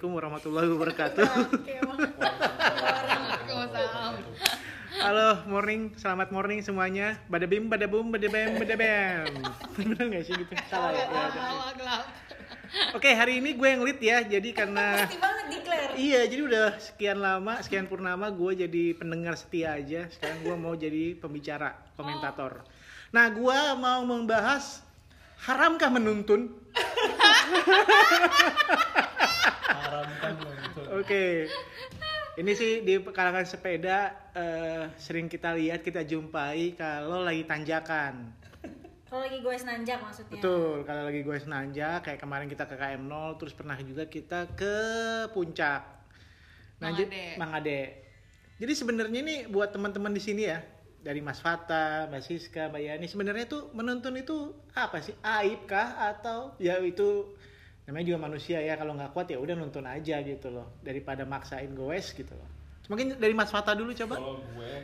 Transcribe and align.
Assalamualaikum 0.00 0.16
warahmatullahi 0.16 0.68
wabarakatuh. 0.72 1.28
Halo, 4.96 5.44
morning, 5.44 5.92
selamat 5.92 6.32
morning 6.32 6.64
semuanya. 6.64 7.20
Badabim, 7.28 7.68
badabum, 7.68 8.08
badabem, 8.08 8.56
badabem. 8.56 9.28
Bener 9.76 10.00
nggak 10.00 10.24
sih 10.24 10.32
gitu? 10.40 10.56
Salah 10.72 10.96
ya. 10.96 11.04
ya, 11.04 11.68
gelap. 11.76 12.08
Oke, 12.96 13.12
hari 13.12 13.44
ini 13.44 13.52
gue 13.52 13.68
yang 13.68 13.84
lead 13.84 14.00
ya. 14.00 14.24
Jadi 14.24 14.56
karena. 14.56 15.04
Iya, 15.92 16.24
jadi 16.32 16.48
udah 16.48 16.80
sekian 16.80 17.20
lama, 17.20 17.60
sekian 17.60 17.84
purnama 17.84 18.32
gue 18.32 18.56
jadi 18.56 18.96
pendengar 18.96 19.36
setia 19.36 19.76
aja. 19.76 20.08
Sekarang 20.08 20.40
gue 20.40 20.56
mau 20.56 20.72
jadi 20.80 21.12
pembicara, 21.20 21.76
komentator. 21.92 22.64
Nah, 23.12 23.28
gue 23.28 23.60
mau 23.76 24.00
membahas 24.08 24.80
haramkah 25.46 25.90
menuntun? 25.92 26.52
haramkan 29.60 30.32
nonton 30.38 30.84
Oke. 31.00 31.48
Ini 32.40 32.52
sih 32.56 32.80
di 32.86 32.96
kalangan 33.04 33.44
sepeda 33.44 34.30
eh, 34.32 34.84
sering 34.96 35.28
kita 35.28 35.52
lihat, 35.58 35.84
kita 35.84 36.06
jumpai 36.06 36.78
kalau 36.78 37.20
lagi 37.26 37.44
tanjakan. 37.44 38.32
Kalau 39.10 39.26
lagi 39.26 39.42
gue 39.42 39.54
nanjak 39.66 39.98
maksudnya. 39.98 40.38
Betul, 40.38 40.86
kalau 40.86 41.02
lagi 41.10 41.20
gue 41.26 41.36
senanja 41.42 41.98
kayak 41.98 42.22
kemarin 42.22 42.46
kita 42.46 42.64
ke 42.70 42.78
KM 42.78 43.10
0 43.10 43.38
terus 43.42 43.52
pernah 43.58 43.74
juga 43.82 44.06
kita 44.06 44.54
ke 44.54 44.76
puncak. 45.34 45.82
Mang 46.78 46.94
Ade. 46.94 47.34
Mang 47.34 47.50
Ade. 47.50 48.06
Jadi 48.62 48.72
sebenarnya 48.72 49.18
ini 49.18 49.36
buat 49.50 49.74
teman-teman 49.74 50.14
di 50.14 50.22
sini 50.22 50.46
ya, 50.46 50.62
dari 51.00 51.24
Mas 51.24 51.40
Fata, 51.40 52.06
Mbak 52.12 52.22
Siska, 52.22 52.68
Mbak 52.68 52.82
Yani, 52.84 53.06
sebenarnya 53.08 53.48
tuh 53.48 53.72
menuntun 53.72 54.16
itu 54.20 54.52
apa 54.76 55.00
sih? 55.00 55.16
Aib 55.24 55.64
kah 55.64 55.96
atau 56.12 56.52
ya 56.60 56.76
itu 56.84 57.36
namanya 57.88 58.14
juga 58.14 58.20
manusia 58.20 58.60
ya 58.60 58.76
kalau 58.76 58.94
nggak 58.94 59.10
kuat 59.16 59.26
ya 59.32 59.40
udah 59.40 59.56
nonton 59.56 59.82
aja 59.88 60.22
gitu 60.22 60.52
loh 60.52 60.78
daripada 60.84 61.24
maksain 61.24 61.72
goes 61.72 62.12
gitu 62.12 62.30
loh. 62.36 62.48
Mungkin 62.92 63.16
dari 63.16 63.32
Mas 63.32 63.50
Fata 63.50 63.72
dulu 63.72 63.96
coba. 63.96 64.20
kalau 64.20 64.38
gue 64.54 64.74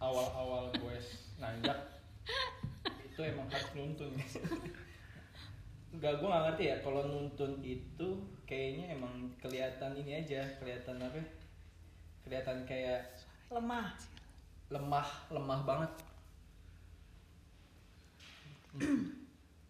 awal-awal 0.00 0.72
gue 0.74 0.96
nanjak 1.36 1.78
itu 3.04 3.20
emang 3.20 3.46
harus 3.52 3.70
nuntun 3.76 4.12
Enggak, 5.90 6.22
gue 6.22 6.28
gak 6.30 6.44
ngerti 6.46 6.64
ya 6.70 6.76
kalau 6.86 7.02
nuntun 7.02 7.58
itu 7.66 8.08
kayaknya 8.46 8.94
emang 8.94 9.34
kelihatan 9.42 9.92
ini 9.98 10.22
aja 10.22 10.46
kelihatan 10.62 11.02
apa 11.02 11.20
kelihatan 12.24 12.62
kayak 12.62 13.20
Lemah. 13.50 13.90
Lemah 14.70 15.08
lemah 15.28 15.60
banget 15.66 15.92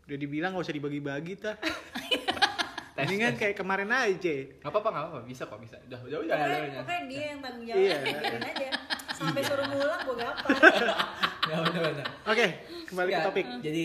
Udah 0.04 0.18
dibilang 0.18 0.52
nggak 0.52 0.66
usah 0.66 0.76
dibagi-bagi 0.76 1.38
tah. 1.40 1.56
Mendingan 3.00 3.32
kayak 3.40 3.56
kemarin 3.56 3.88
aja. 3.88 4.34
nggak 4.60 4.68
apa-apa 4.68 4.88
nggak 4.92 5.04
apa-apa 5.08 5.20
bisa 5.24 5.48
kok 5.48 5.56
bisa 5.56 5.80
udah 5.88 6.00
udah 6.04 6.18
udah 6.20 6.36
Pokoknya, 6.84 7.00
dia 7.08 7.24
yang 7.32 7.40
tanggung 7.40 7.64
jawab. 7.64 7.80
Iya. 7.80 7.96
Aja. 8.44 8.68
Sampai 9.16 9.40
suruh 9.40 9.64
ngulang 9.64 10.00
gue 10.04 10.16
gampang. 10.20 10.58
Udah 11.50 11.82
udah 11.82 12.06
Oke, 12.30 12.46
kembali 12.86 13.10
ke 13.10 13.20
topik. 13.26 13.46
jadi 13.58 13.84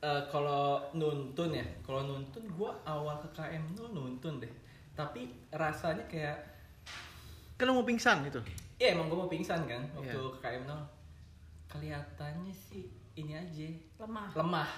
eh, 0.00 0.22
kalau 0.32 0.82
nuntun 0.96 1.54
ya 1.54 1.62
kalau 1.84 2.02
nuntun 2.02 2.42
gue 2.42 2.70
awal 2.82 3.20
ke 3.20 3.28
KM 3.30 3.70
tuh 3.76 3.92
nuntun 3.92 4.42
deh 4.42 4.50
tapi 4.94 5.30
rasanya 5.52 6.02
kayak 6.10 6.38
Kan 7.54 7.70
lo 7.70 7.78
mau 7.78 7.86
pingsan 7.86 8.26
gitu. 8.26 8.42
Ya 8.76 8.90
emang 8.90 9.06
gue 9.06 9.16
mau 9.16 9.26
pingsan 9.26 9.64
kan 9.64 9.82
waktu 9.92 10.12
Iya. 10.12 10.30
ke 10.30 10.38
KM 10.40 10.62
0 10.64 10.74
kelihatannya 11.68 12.52
sih 12.52 12.84
ini 13.14 13.32
aja 13.32 13.68
Lemah. 13.98 14.28
lemah 14.34 14.70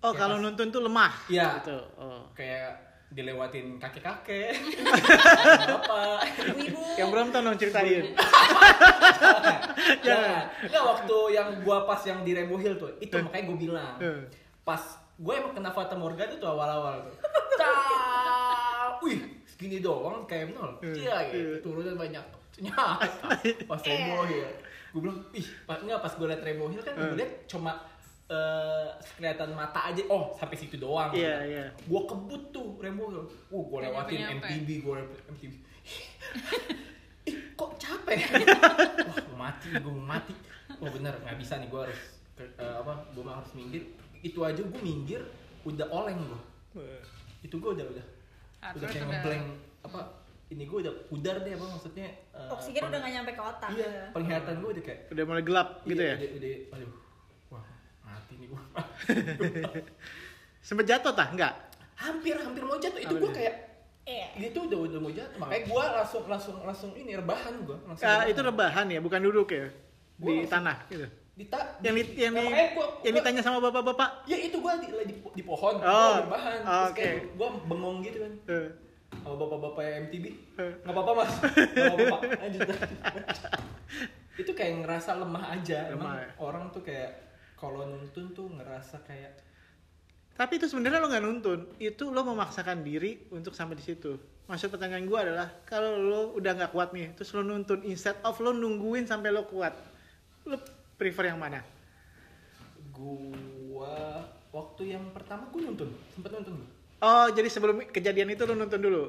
Oh, 0.00 0.10
Ya, 0.10 0.18
kalau 0.18 0.34
pas- 0.34 0.42
nuntun 0.44 0.68
tuh 0.68 0.82
lemah. 0.82 1.14
Iya. 1.26 1.62
Gitu. 1.62 1.78
Oh. 1.94 2.26
kayak 2.32 2.74
dilewatin 3.08 3.78
kakek-kakek 3.78 4.50
apa 5.76 6.26
Ibu. 6.48 6.82
Yang 6.96 7.08
belum 7.08 7.26
tahu 7.28 7.42
dong 7.44 7.54
ceritain. 7.56 8.10
Jangan. 10.02 10.42
Nggak 10.64 10.84
waktu 10.84 11.16
yang 11.30 11.48
gua 11.60 11.84
pas 11.84 12.02
yang 12.02 12.18
di 12.20 12.32
Rainbow 12.32 12.56
Hill 12.56 12.74
tuh, 12.76 12.90
itu 12.98 13.14
makanya 13.14 13.44
gua 13.44 13.56
bilang. 13.56 13.94
Pas 14.62 14.82
gue 15.14 15.32
emang 15.32 15.52
kena 15.52 15.70
Fata 15.70 15.94
Morgana 15.94 16.34
tuh 16.34 16.48
awal-awal 16.48 16.98
tuh. 17.04 17.14
Segini 19.62 19.78
doang 19.78 20.26
kayak 20.26 20.58
nol. 20.58 20.74
Iya 20.82 21.30
eh. 21.30 21.30
gitu, 21.30 21.70
turunan 21.70 21.94
banyak. 21.94 22.24
Ternyata 22.50 22.98
pas 23.70 23.78
Rainbow 23.78 24.26
Hill. 24.26 24.50
Gue 24.90 25.00
bilang, 25.06 25.22
ih, 25.30 25.46
pas 25.62 25.78
enggak 25.78 26.02
pas 26.02 26.10
gue 26.18 26.26
liat 26.26 26.42
Rainbow 26.42 26.66
Hill 26.66 26.82
kan 26.82 26.98
gue 26.98 27.14
liat 27.14 27.46
cuma 27.46 27.78
eh 28.26 28.90
kelihatan 29.14 29.54
mata 29.54 29.94
aja. 29.94 30.02
Oh, 30.10 30.34
sampai 30.34 30.58
situ 30.58 30.82
doang. 30.82 31.14
Iya, 31.14 31.46
iya. 31.46 31.64
Gua 31.86 32.02
kebut 32.10 32.50
tuh 32.50 32.74
Rainbow 32.82 33.14
Hill. 33.14 33.22
Uh, 33.54 33.62
gue 33.70 33.78
Nggak 33.86 33.92
lewatin 33.94 34.14
nyampe-nyampe. 34.18 34.46
MTB, 34.50 34.68
gue 34.82 34.94
lewatin 34.98 35.22
MTB. 35.30 35.52
Ih, 37.30 37.36
kok 37.54 37.70
capek? 37.78 38.18
Wah, 39.06 39.16
gue 39.22 39.38
mati, 39.38 39.66
gue 39.70 39.92
mau 39.94 40.06
mati. 40.18 40.34
Oh 40.82 40.90
bener, 40.90 41.14
nggak 41.22 41.38
bisa 41.38 41.62
nih, 41.62 41.70
gue 41.70 41.80
harus 41.86 42.02
eh, 42.42 42.74
apa? 42.82 42.98
Gue 43.14 43.22
harus 43.30 43.54
minggir. 43.54 43.86
Itu 44.26 44.42
aja 44.42 44.58
gue 44.58 44.82
minggir, 44.82 45.22
udah 45.62 45.86
oleng 45.86 46.18
gue. 46.18 46.42
Itu 47.46 47.62
gue 47.62 47.78
udah 47.78 47.86
udah, 47.86 48.06
udah 48.64 48.70
rate 48.78 48.86
kayak 48.88 49.02
udah- 49.02 49.10
ngeblank 49.12 49.44
apa? 49.82 50.00
Ini 50.48 50.62
gue 50.62 50.78
udah 50.78 50.94
pudar 51.08 51.36
deh 51.40 51.52
apa 51.52 51.64
maksudnya? 51.66 52.08
eh, 52.12 52.48
Oksigen 52.50 52.82
udah 52.84 52.98
gak 52.98 53.10
nyampe 53.10 53.32
ke 53.32 53.42
otak. 53.42 53.68
Iya, 53.72 53.90
penglihatan 54.12 54.54
gue 54.54 54.70
udah 54.70 54.84
kayak. 54.84 55.00
Udah 55.08 55.24
mulai 55.24 55.42
gelap 55.42 55.68
gitu 55.82 55.96
iya, 55.98 56.08
ya. 56.08 56.14
Udah, 56.14 56.28
udah, 56.30 56.52
aduh, 56.72 56.90
wah 57.48 57.64
mati 58.02 58.32
nih 58.36 58.46
gue. 58.46 58.60
Sempet 60.62 60.84
jatuh 60.86 61.12
tah? 61.12 61.28
Enggak. 61.28 61.54
hampir 61.94 62.34
hampir 62.36 62.62
mau 62.62 62.76
jatuh. 62.76 62.98
Itu 62.98 63.14
gue 63.16 63.32
kayak 63.32 63.54
Iya. 64.02 64.50
itu 64.50 64.58
udah 64.60 64.78
udah 64.82 64.98
mau 64.98 65.10
jatuh. 65.10 65.38
Makanya 65.38 65.62
gue 65.64 65.84
langsung 65.94 66.22
langsung 66.26 66.56
langsung 66.60 66.90
ini 66.92 67.14
rebahan 67.14 67.54
gue. 67.62 67.76
Langsung 67.84 68.02
Ah, 68.04 68.26
itu 68.26 68.40
rebahan 68.40 68.86
ya, 68.88 68.98
bukan 68.98 69.20
duduk 69.20 69.48
ya. 69.48 69.70
Gua 70.16 70.26
Di 70.26 70.32
langsung- 70.36 70.50
tanah 70.52 70.76
gitu. 70.88 71.06
Di 71.32 71.44
ta- 71.46 71.80
Yang 71.80 71.94
di, 71.96 72.02
yang, 72.20 72.34
di, 72.34 72.44
gua- 72.44 72.52
yang 73.00 73.08
gua- 73.08 73.16
ditanya 73.16 73.40
sama 73.40 73.58
bapak-bapak. 73.58 74.28
Ya 74.28 74.36
itu 74.36 74.56
gua 74.58 74.76
di, 74.76 74.84
di, 74.84 75.14
di 75.16 75.42
pohon, 75.42 75.80
Oh, 75.80 76.12
rebahan. 76.20 76.60
Terus 76.60 76.84
oke. 76.86 76.96
kayak 76.98 77.16
gua 77.34 77.48
bengong 77.64 77.96
gitu 78.02 78.18
kan. 78.20 78.32
Eh, 78.46 78.68
Sama 79.14 79.36
bapak-bapak 79.36 79.82
yang 79.82 79.96
MTB. 80.06 80.24
eh. 80.56 80.72
Nggak 80.82 80.92
apa-apa 80.94 81.12
mas. 81.14 81.32
Nggak 81.68 81.94
apa-apa. 81.94 82.16
Lanjut. 82.38 82.60
itu 84.34 84.50
kayak 84.50 84.72
ngerasa 84.82 85.10
lemah 85.16 85.44
aja. 85.50 85.78
Emang 85.86 86.08
Lemah 86.08 86.14
ya. 86.18 86.28
orang 86.38 86.64
tuh 86.68 86.82
kayak 86.82 87.10
kalau 87.54 87.84
nuntun 87.86 88.32
tuh 88.32 88.48
ngerasa 88.50 89.00
kayak 89.02 89.32
Tapi 90.32 90.56
itu 90.56 90.64
sebenarnya 90.64 90.96
lo 90.96 91.06
nggak 91.06 91.22
nuntun, 91.22 91.60
itu 91.76 92.08
lo 92.08 92.24
memaksakan 92.24 92.80
diri 92.80 93.28
untuk 93.30 93.52
sampai 93.52 93.76
di 93.76 93.84
situ. 93.84 94.16
Maksud 94.42 94.68
pertanyaan 94.70 95.04
gue 95.04 95.18
adalah 95.18 95.48
kalau 95.62 95.92
lo 95.94 96.32
udah 96.32 96.52
nggak 96.54 96.72
kuat 96.72 96.90
nih, 96.90 97.12
terus 97.12 97.30
lo 97.30 97.40
nuntun 97.42 97.84
instead 97.84 98.16
of 98.22 98.36
lo 98.38 98.50
nungguin 98.50 99.04
sampai 99.04 99.28
lo 99.28 99.44
kuat, 99.44 99.76
lo 100.42 100.56
prefer 100.96 101.32
yang 101.32 101.40
mana? 101.40 101.60
gua 102.92 104.20
waktu 104.52 104.94
yang 104.94 105.04
pertama 105.16 105.48
gua 105.48 105.60
nuntun, 105.64 105.90
sempet 106.12 106.30
gua. 106.44 106.66
Oh, 107.02 107.26
jadi 107.34 107.48
sebelum 107.50 107.82
kejadian 107.90 108.30
itu 108.30 108.46
lo 108.46 108.54
nuntun 108.54 108.78
dulu, 108.78 109.02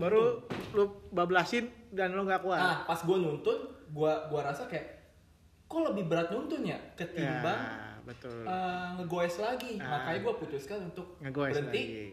baru 0.00 0.42
lo 0.74 0.84
bablasin 1.14 1.70
dan 1.94 2.16
lo 2.16 2.26
nggak 2.26 2.42
kuat. 2.42 2.58
Nah, 2.58 2.78
pas 2.88 3.00
gua 3.04 3.16
nuntun, 3.20 3.58
gua 3.92 4.26
gua 4.32 4.50
rasa 4.50 4.66
kayak 4.66 4.98
kok 5.66 5.82
lebih 5.92 6.10
berat 6.10 6.32
nuntun 6.32 6.62
ya 6.62 6.78
ketimbang 6.94 7.58
ya, 7.58 8.02
betul. 8.02 8.42
eh, 8.46 8.86
ngegoes 8.98 9.36
lagi. 9.38 9.78
Ah. 9.78 10.02
Makanya 10.02 10.20
gua 10.24 10.34
putuskan 10.40 10.78
untuk 10.90 11.06
Ngegoes 11.22 11.52
berhenti, 11.54 11.82
lagi. 11.82 12.04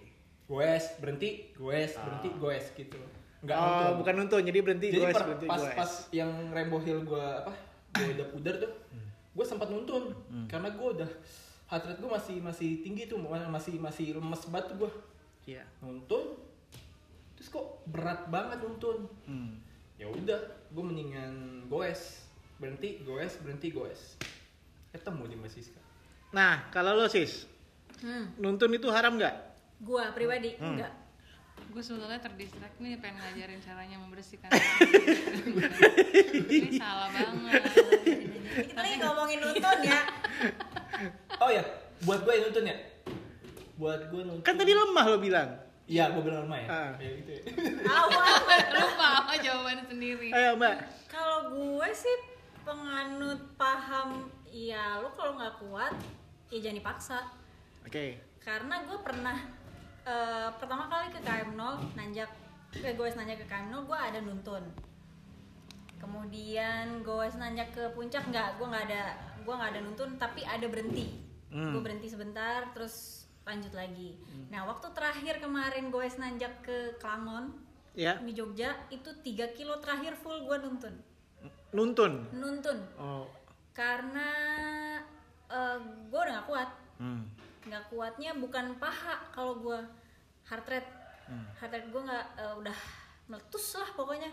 goes, 0.46 0.86
berhenti, 1.02 1.30
goes, 1.58 1.92
berhenti, 1.98 2.30
goes 2.38 2.66
gitu. 2.78 3.00
Enggak 3.44 3.58
oh, 3.58 3.66
nuntun. 3.66 3.94
bukan 4.04 4.14
nuntun, 4.22 4.42
jadi 4.46 4.60
berhenti 4.62 4.88
Jadi 4.92 5.02
goes, 5.02 5.16
per- 5.16 5.26
berhenti 5.26 5.48
pas 5.50 5.62
goes. 5.64 5.76
pas 5.76 5.92
yang 6.14 6.30
Rainbow 6.54 6.80
Hill 6.84 7.02
gua 7.08 7.42
apa? 7.42 7.54
Gua 7.96 8.08
udah 8.12 8.28
pudar 8.30 8.56
tuh. 8.62 8.72
Hmm. 8.92 9.03
Gua 9.33 9.45
sempat 9.45 9.68
nuntun 9.68 10.13
karena 10.45 10.69
gua 10.74 10.94
udah 10.94 11.09
heart 11.68 11.83
rate 11.89 12.00
gua 12.00 12.21
masih 12.21 12.38
masih 12.39 12.69
tinggi 12.85 13.09
tuh, 13.09 13.18
masih 13.18 13.81
masih 13.81 14.13
lemes 14.18 14.41
banget 14.50 14.65
tuh 14.74 14.77
gua. 14.85 14.91
Iya. 15.50 15.63
Nuntun 15.81 16.38
terus 17.33 17.50
kok 17.50 17.81
berat 17.89 18.30
banget 18.30 18.62
nuntun. 18.62 19.09
Hmm. 19.25 19.57
Ya 19.97 20.06
udah, 20.09 20.39
gua 20.71 20.83
mendingan 20.85 21.65
goes. 21.68 22.24
Berhenti, 22.62 23.01
goes, 23.03 23.35
berhenti, 23.44 23.74
goes. 23.74 24.15
Ketemu 24.94 25.25
di 25.25 25.35
Siska. 25.50 25.81
Nah, 26.31 26.69
kalau 26.69 26.95
lo 26.95 27.09
sis, 27.09 27.45
Hmm. 28.01 28.30
nuntun 28.38 28.74
itu 28.74 28.88
haram 28.89 29.18
nggak? 29.18 29.35
Gua 29.83 30.13
pribadi 30.15 30.56
Hmm. 30.57 30.77
enggak. 30.77 30.94
Gue 31.74 31.81
sebetulnya 31.81 32.21
terdistract 32.21 32.77
nih 32.77 33.01
pengen 33.01 33.18
ngajarin 33.18 33.62
caranya 33.62 33.97
membersihkan. 33.97 34.50
Ini 36.53 36.77
salah 36.77 37.09
banget. 37.09 37.62
Kita 38.54 38.80
lagi 38.80 38.98
ngomongin 39.02 39.38
nuntun 39.42 39.80
ya. 39.82 40.02
Oh 41.42 41.50
ya, 41.50 41.64
buat 42.06 42.22
gue 42.22 42.34
yang 42.38 42.44
nuntun 42.50 42.66
ya. 42.70 42.78
Buat 43.82 44.02
gue 44.14 44.22
nuntun. 44.22 44.46
Kan 44.46 44.56
tadi 44.56 44.72
lemah 44.78 45.06
lo 45.10 45.18
bilang. 45.18 45.50
Iya, 45.90 46.14
gue 46.14 46.22
bilang 46.22 46.46
lemah 46.46 46.60
ya. 46.62 46.68
Ah. 46.70 46.92
Ya 47.02 47.10
gitu 47.18 47.32
ya. 47.34 47.42
Awal. 47.90 48.34
Lupa 48.78 49.08
apa 49.26 49.34
jawabannya 49.42 49.86
sendiri. 49.90 50.30
Ayo 50.32 50.56
mbak. 50.56 50.76
Kalau 51.10 51.50
gue 51.50 51.90
sih 51.92 52.16
penganut 52.64 53.42
paham 53.60 54.32
ya 54.48 55.02
lu 55.04 55.10
kalau 55.18 55.36
nggak 55.36 55.56
kuat 55.60 55.94
ya 56.54 56.58
jangan 56.62 56.78
dipaksa. 56.80 57.20
Oke. 57.84 58.22
Karena 58.40 58.86
gue 58.86 58.98
pernah 59.02 59.38
eh, 60.08 60.50
pertama 60.62 60.88
kali 60.88 61.12
ke 61.12 61.20
KM 61.20 61.58
0 61.58 61.98
nanjak 62.00 62.30
ke 62.74 62.90
goes 62.98 63.14
nanjak 63.14 63.44
ke 63.44 63.48
KM0 63.48 63.86
gue 63.86 64.00
ada 64.00 64.20
nuntun 64.24 64.64
kemudian 66.04 67.00
goes 67.02 67.34
nanjak 67.34 67.72
ke 67.72 67.88
puncak 67.92 68.28
nggak 68.28 68.60
gue 68.60 68.68
nggak 68.68 68.86
ada 68.86 69.04
gue 69.40 69.54
nggak 69.54 69.72
ada 69.72 69.80
nuntun 69.82 70.12
tapi 70.18 70.44
ada 70.44 70.68
berhenti 70.68 71.24
Hmm. 71.48 71.70
gue 71.70 71.82
berhenti 71.82 72.10
sebentar 72.10 72.74
terus 72.74 73.24
lanjut 73.44 73.72
lagi 73.72 74.18
nah 74.50 74.66
waktu 74.66 74.90
terakhir 74.90 75.38
kemarin 75.38 75.88
goes 75.88 76.18
nanjak 76.18 76.60
ke 76.60 76.98
Klangon 76.98 77.54
Ya, 77.94 78.18
di 78.18 78.34
Jogja 78.34 78.74
itu 78.90 79.06
3 79.14 79.24
kilo 79.54 79.78
terakhir 79.78 80.18
full 80.18 80.42
gue 80.42 80.58
nuntun 80.58 80.98
nuntun. 81.70 82.26
nuntun 82.34 82.82
Oh. 82.96 83.30
karena 83.70 84.26
gue 86.10 86.20
udah 86.20 86.34
gak 86.36 86.48
kuat 86.48 86.70
Hmm. 86.94 87.26
nggak 87.64 87.90
kuatnya 87.90 88.34
bukan 88.34 88.74
paha 88.76 89.18
kalau 89.30 89.58
gue 89.58 89.78
heart 90.44 90.66
rate 90.68 90.90
Hmm. 91.24 91.46
heart 91.56 91.70
rate 91.72 91.90
gue 91.90 92.02
nggak 92.02 92.26
eh, 92.36 92.54
udah 92.56 92.78
meletus 93.26 93.78
lah 93.78 93.90
pokoknya 93.94 94.30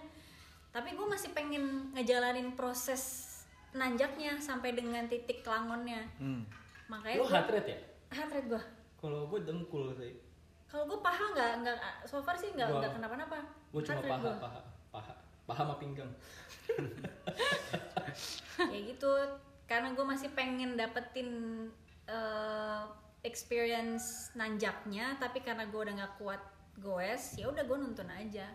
tapi 0.71 0.93
gue 0.93 1.05
masih 1.05 1.31
pengen 1.31 1.89
ngejalanin 1.93 2.53
proses 2.53 3.27
nanjaknya 3.71 4.37
sampai 4.37 4.73
dengan 4.73 5.05
titik 5.05 5.41
kelangonnya 5.41 6.01
Hmm. 6.17 6.41
makanya 6.87 7.17
Lu 7.17 7.23
gua- 7.25 7.33
heart 7.37 7.49
rate 7.51 7.69
ya? 7.69 7.79
heart 8.13 8.31
rate 8.33 8.49
gue 8.49 8.63
Kalau 8.97 9.27
gue 9.27 9.39
dengkul 9.41 9.93
sih. 9.93 10.13
kalau 10.67 10.85
gue 10.87 10.99
paha 10.99 11.25
nggak 11.29 11.51
nggak 11.61 11.77
so 12.05 12.21
far 12.21 12.35
sih 12.35 12.49
nggak 12.49 12.69
nggak 12.71 12.91
kenapa-napa 12.93 13.37
Gue 13.71 13.81
cuma 13.81 14.01
paha, 14.01 14.21
gua. 14.21 14.33
paha, 14.37 14.61
paha, 14.91 15.13
paha 15.45 15.61
sama 15.61 15.75
pinggang. 15.77 16.09
ya 18.67 18.79
gitu 18.85 19.11
karena 19.65 19.91
gue 19.91 20.05
masih 20.05 20.29
pengen 20.31 20.75
dapetin 20.75 21.29
eh, 22.05 22.83
experience 23.23 24.29
nanjaknya 24.33 25.17
tapi 25.17 25.41
karena 25.41 25.65
gue 25.65 25.81
udah 25.81 25.95
nggak 25.97 26.15
kuat 26.17 26.41
goes 26.77 27.35
ya 27.35 27.47
udah 27.47 27.63
gue 27.63 27.77
nonton 27.79 28.07
aja 28.09 28.47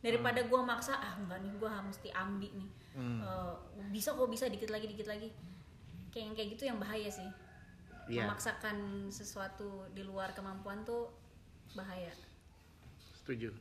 daripada 0.00 0.40
gue 0.42 0.60
maksa 0.60 0.94
ah 0.94 1.14
enggak 1.14 1.38
nih 1.38 1.52
gue 1.52 1.68
mesti 1.82 2.08
ambi 2.10 2.50
nih 2.54 2.70
Hmm. 2.90 3.22
Eh, 3.22 3.54
bisa 3.86 4.10
kok 4.10 4.26
bisa 4.26 4.44
dikit 4.44 4.66
lagi 4.66 4.84
dikit 4.84 5.06
lagi 5.06 5.30
kayak 6.10 6.24
yang 6.24 6.34
kayak 6.34 6.48
gitu 6.50 6.62
yang 6.66 6.76
bahaya 6.76 7.06
sih 7.06 7.22
Iya. 8.08 8.26
memaksakan 8.26 8.76
sesuatu 9.08 9.86
di 9.88 10.02
luar 10.02 10.32
kemampuan 10.32 10.82
tuh 10.82 11.06
bahaya 11.70 12.10
Setuju. 13.14 13.54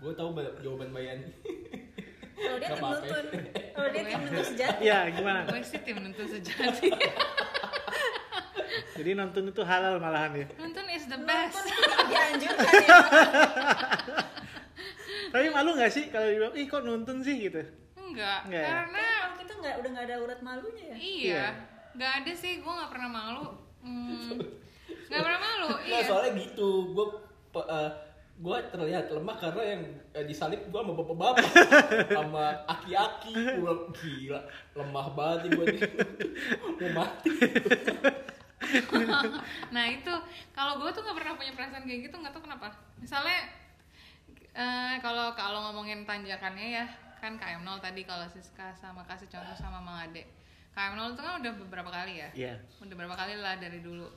Gue 0.00 0.12
tahu 0.14 0.32
ba- 0.32 0.56
jawaban 0.58 0.88
Bayani. 0.88 1.28
kalau 2.34 2.56
dia 2.56 2.68
tim 2.70 2.80
ya. 2.80 2.88
nuntun 2.88 3.24
kalau 3.70 3.88
dia 3.92 4.02
tim 4.02 4.20
nuntun 4.24 4.44
sejati 4.50 4.80
Iya, 4.80 4.98
gimana? 5.12 5.40
gue 5.44 5.60
sih 5.60 5.78
tim 5.78 5.96
nuntun 6.00 6.26
sejati 6.26 6.88
Jadi 8.92 9.10
nonton 9.12 9.44
itu 9.46 9.62
halal 9.62 9.96
malahan 9.98 10.32
ya. 10.34 10.46
nuntun 10.54 10.88
is 10.88 11.04
the 11.04 11.20
best 11.20 11.60
dianjurkan 12.08 12.72
ya 12.80 12.88
Tapi 15.32 15.46
malu 15.48 15.70
nggak 15.72 15.88
sih 15.88 16.04
kalau 16.06 16.26
dibilang, 16.26 16.52
ih 16.52 16.66
kok 16.66 16.82
nonton 16.82 17.16
sih 17.18 17.36
gitu? 17.40 17.62
enggak 17.94 18.44
Enggak 18.44 18.60
ya? 18.60 18.68
karena 18.68 18.92
Karena 18.92 19.02
kalau 19.02 19.34
kita 19.34 19.52
nggak 19.56 19.74
udah 19.74 19.90
nggak 19.90 20.06
ada 20.06 20.16
urat 20.20 20.40
malunya 20.42 20.84
ya. 20.84 20.96
iya 20.96 21.24
Iya. 21.24 21.46
nggak 21.92 22.12
ada 22.18 22.32
sih 22.34 22.52
gue 22.58 22.72
nggak 22.72 22.90
pernah 22.90 23.10
malu 23.10 23.46
Hmm, 23.80 24.38
nggak 25.08 25.22
pernah 25.22 25.40
malu 25.40 25.70
iya 25.82 26.00
soalnya 26.02 26.32
gitu. 26.36 26.92
Gue 26.92 27.06
gue 28.34 28.58
terlihat 28.68 29.06
lemah 29.08 29.36
karena 29.38 29.62
yang 29.68 29.82
eh, 30.10 30.24
disalip 30.24 30.64
gue 30.64 30.74
sama 30.74 30.92
bapak-bapak 30.94 31.46
sama 32.16 32.44
aki-aki 32.66 33.32
gue 33.32 33.72
gila 33.94 34.40
lemah 34.74 35.06
banget 35.12 35.52
gue 35.52 35.66
mau 36.80 36.90
mati 36.98 37.30
nah 39.68 39.84
itu 39.86 40.12
kalau 40.50 40.80
gue 40.80 40.90
tuh 40.90 41.02
nggak 41.02 41.16
pernah 41.16 41.32
punya 41.34 41.52
perasaan 41.52 41.84
kayak 41.84 42.00
gitu 42.06 42.14
nggak 42.14 42.32
tahu 42.32 42.42
kenapa 42.42 42.72
misalnya 42.96 43.38
eh, 44.52 44.94
kalau 45.00 45.32
kalau 45.32 45.70
ngomongin 45.70 46.04
tanjakannya 46.04 46.68
ya 46.82 46.86
kan 47.22 47.38
KM0 47.38 47.78
tadi 47.78 48.02
kalau 48.02 48.26
Siska 48.26 48.74
sama 48.74 49.06
kasih 49.06 49.30
contoh 49.30 49.54
sama 49.54 49.78
Mang 49.78 50.02
Ade. 50.02 50.26
KM0 50.74 51.14
itu 51.14 51.22
kan 51.22 51.34
udah 51.38 51.52
beberapa 51.54 51.90
kali 51.92 52.18
ya? 52.18 52.28
Iya. 52.34 52.54
udah 52.82 52.94
beberapa 52.98 53.14
kali 53.14 53.38
lah 53.38 53.54
dari 53.62 53.78
dulu. 53.78 54.10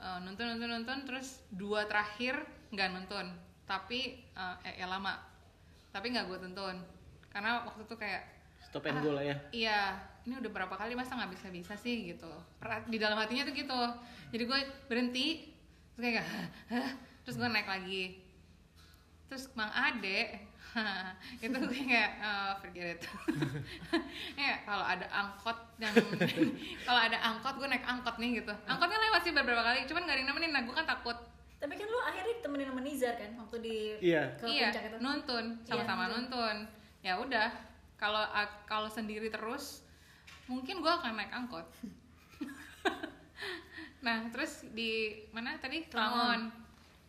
Eh, 0.00 0.18
nonton 0.24 0.56
nonton 0.56 0.68
nonton 0.72 0.98
terus 1.04 1.44
dua 1.52 1.84
terakhir 1.84 2.40
nggak 2.72 2.88
nonton 2.96 3.36
tapi 3.68 4.24
eh, 4.24 4.56
eh, 4.64 4.74
ya 4.80 4.88
lama. 4.88 5.20
Tapi 5.92 6.16
nggak 6.16 6.26
gue 6.32 6.38
tonton 6.48 6.76
karena 7.30 7.62
waktu 7.68 7.84
itu 7.86 7.94
kayak 7.94 8.22
Stop 8.66 8.86
and 8.86 9.02
go 9.02 9.14
lah 9.14 9.24
ya. 9.24 9.36
iya 9.50 9.80
ini 10.26 10.36
udah 10.36 10.50
berapa 10.52 10.74
kali 10.78 10.94
masa 10.94 11.18
nggak 11.18 11.32
bisa 11.36 11.46
bisa 11.52 11.74
sih 11.76 12.16
gitu. 12.16 12.30
Di 12.88 12.96
dalam 12.96 13.20
hatinya 13.20 13.44
tuh 13.44 13.52
gitu. 13.52 13.80
Jadi 14.32 14.42
gue 14.48 14.58
berhenti 14.88 15.26
terus 15.92 16.16
kayak 16.16 16.26
terus 17.28 17.36
gue 17.36 17.48
naik 17.50 17.68
lagi 17.68 18.29
terus 19.30 19.46
mang 19.54 19.70
ade 19.70 20.42
itu 21.42 21.50
gue 21.50 21.82
kayak 21.82 22.10
"Oh, 22.18 22.52
forget 22.58 22.94
it. 22.94 23.02
Ya 24.38 24.58
kalau 24.62 24.82
ada 24.82 25.06
angkot 25.06 25.54
yang 25.78 25.90
kalau 26.86 27.00
ada 27.00 27.18
angkot 27.20 27.54
gue 27.56 27.66
naik 27.66 27.82
angkot 27.82 28.18
nih 28.18 28.38
gitu. 28.38 28.54
Angkotnya 28.66 28.98
lewat 29.00 29.22
sih 29.22 29.30
beberapa 29.30 29.62
kali 29.62 29.86
cuman 29.86 30.06
gak 30.06 30.14
ada 30.14 30.20
yang 30.22 30.30
nemenin. 30.30 30.50
Nah 30.50 30.62
gue 30.62 30.70
kan 30.70 30.86
takut. 30.86 31.18
Tapi 31.58 31.74
kan 31.74 31.86
lu 31.86 31.98
akhirnya 32.00 32.38
ditemenin 32.38 32.66
sama 32.70 32.80
Nizar 32.80 33.14
kan 33.14 33.30
waktu 33.36 33.56
di 33.60 33.76
Iya. 34.00 34.22
ke 34.34 34.46
iya 34.46 34.70
puncak 34.70 34.84
itu. 34.86 34.96
nonton 34.98 35.44
sama-sama 35.62 36.02
Iya, 36.02 36.12
nonton 36.16 36.54
ya 37.00 37.12
udah 37.16 37.48
kalau 37.96 38.24
kalau 38.64 38.88
sendiri 38.88 39.28
terus 39.28 39.82
mungkin 40.46 40.80
gua 40.80 40.98
akan 40.98 41.14
naik 41.14 41.30
angkot. 41.30 41.66
Nah 44.00 44.24
terus 44.32 44.64
di 44.70 45.12
mana 45.30 45.58
tadi? 45.58 45.84
Klangon 45.84 46.48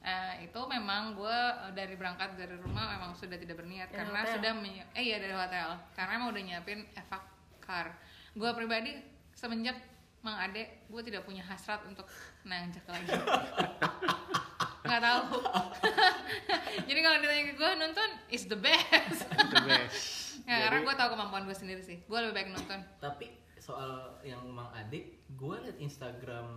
Eh, 0.01 0.49
itu 0.49 0.61
memang 0.65 1.13
gue 1.13 1.39
dari 1.77 1.93
berangkat 1.93 2.33
dari 2.33 2.57
rumah 2.57 2.97
memang 2.97 3.13
sudah 3.13 3.37
tidak 3.37 3.61
berniat 3.61 3.93
Dari 3.93 4.01
karena 4.01 4.25
hotel. 4.25 4.33
sudah 4.33 4.51
eh 4.97 5.03
iya 5.05 5.21
dari 5.21 5.35
hotel. 5.37 5.77
Karena 5.93 6.11
emang 6.17 6.33
udah 6.33 6.41
nyiapin 6.41 6.79
evac 6.97 7.23
car. 7.61 7.93
Gue 8.33 8.49
pribadi 8.57 8.97
semenjak 9.37 9.77
Mang 10.25 10.37
Ade 10.41 10.85
gue 10.89 11.01
tidak 11.05 11.21
punya 11.25 11.45
hasrat 11.45 11.85
untuk 11.85 12.09
nanjak 12.41 12.81
lagi. 12.89 13.13
Nggak 14.89 15.01
tahu. 15.05 15.21
Jadi 16.89 16.99
kalau 17.05 17.17
ditanya 17.21 17.43
ke 17.45 17.53
gue 17.53 17.71
nonton 17.77 18.09
is 18.33 18.49
the 18.49 18.57
best. 18.57 19.29
The 19.29 19.61
best. 19.69 20.01
ya, 20.49 20.65
karena 20.65 20.81
gue 20.81 20.95
tahu 20.97 21.09
kemampuan 21.13 21.45
gue 21.45 21.57
sendiri 21.57 21.81
sih. 21.85 22.01
Gue 22.09 22.17
lebih 22.25 22.33
baik 22.41 22.49
nonton 22.57 22.81
tapi 22.97 23.29
soal 23.61 24.17
yang 24.25 24.41
Mang 24.49 24.73
Adik 24.73 25.21
gue 25.37 25.55
liat 25.61 25.77
Instagram 25.77 26.49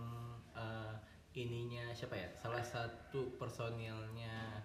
eh, 0.57 0.93
ininya 1.35 1.91
siapa 1.91 2.15
ya? 2.15 2.27
Salah 2.39 2.63
satu 2.63 3.35
personilnya 3.35 4.63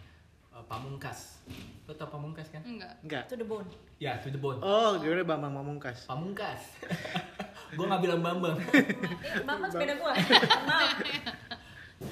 eh, 0.54 0.64
Pamungkas. 0.70 1.42
Lo 1.84 1.92
tau 1.92 2.06
Pamungkas 2.06 2.48
kan? 2.54 2.62
Enggak. 2.62 2.94
Enggak. 3.02 3.26
To 3.26 3.34
the 3.34 3.46
bone. 3.46 3.66
ya 3.98 4.16
to 4.22 4.30
the 4.30 4.38
bone. 4.38 4.62
Oh, 4.62 4.96
gimana 4.96 5.26
Bambang 5.26 5.52
Pamungkas? 5.52 6.06
Pamungkas. 6.06 6.62
Gue 7.76 7.86
nggak 7.86 8.02
bilang 8.02 8.22
Bambang. 8.22 8.56
Eh, 8.70 9.42
Bambang 9.42 9.70
sepeda 9.70 9.94
gua. 9.98 10.14
Maaf. 10.70 10.98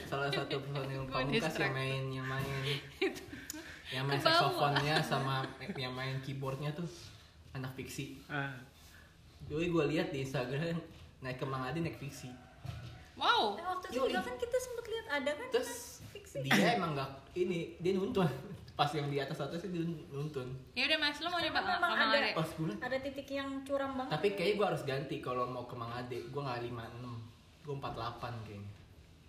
salah 0.05 0.29
satu 0.29 0.61
personil 0.61 1.03
Pamungkas 1.07 1.55
yang 1.57 1.73
main 1.73 2.05
yang 2.13 2.27
main. 2.27 2.45
Yang 3.89 4.05
main 4.05 4.21
Kebawa. 4.21 4.37
saksofonnya 4.37 4.97
sama 5.01 5.35
yang 5.79 5.95
main 5.97 6.21
keyboardnya 6.21 6.75
tuh 6.77 6.85
anak 7.57 7.73
fiksi. 7.73 8.21
Ah, 8.29 8.53
Jadi 9.49 9.73
gue 9.73 9.85
lihat 9.89 10.13
di 10.13 10.27
Instagram 10.29 10.77
naik 11.25 11.41
ke 11.41 11.47
Mang 11.49 11.65
Adi 11.65 11.81
naik 11.81 11.97
fiksi 11.97 12.29
waktu 13.89 13.95
itu 13.95 13.99
Yoi. 13.99 14.11
juga 14.11 14.23
kan 14.23 14.37
kita 14.37 14.57
sempet 14.59 14.85
lihat 14.87 15.07
ada 15.11 15.31
kan 15.33 15.49
terus 15.51 15.73
fiksi. 16.07 16.37
dia 16.43 16.69
emang 16.75 16.93
nggak 16.93 17.11
ini 17.35 17.59
dia 17.79 17.93
nuntun 17.95 18.29
pas 18.75 18.91
yang 18.91 19.09
di 19.09 19.19
atas 19.19 19.39
atasnya 19.39 19.71
dia 19.71 19.83
nuntun 20.07 20.49
ya 20.73 20.87
udah 20.87 20.99
mas 20.99 21.19
lo 21.19 21.29
mau 21.29 21.41
nyoba 21.41 21.59
Memang 21.59 21.75
nggak 21.75 21.81
Mang 21.81 21.99
ada. 22.05 22.19
Ade? 22.21 22.31
pas 22.33 22.49
gue 22.49 22.73
Ada 22.79 22.97
titik 23.01 23.29
yang 23.29 23.51
curam 23.63 23.91
banget. 23.95 24.11
tapi 24.13 24.29
kayaknya 24.33 24.55
gue 24.55 24.67
harus 24.69 24.83
ganti 24.85 25.17
kalau 25.19 25.45
mau 25.45 25.65
ke 25.65 25.75
Mang 25.75 25.91
Ade 25.91 26.19
gue 26.23 26.41
nggak 26.41 26.59
56 26.63 27.65
gue 27.65 27.75
48 27.75 28.47
kayaknya 28.47 28.71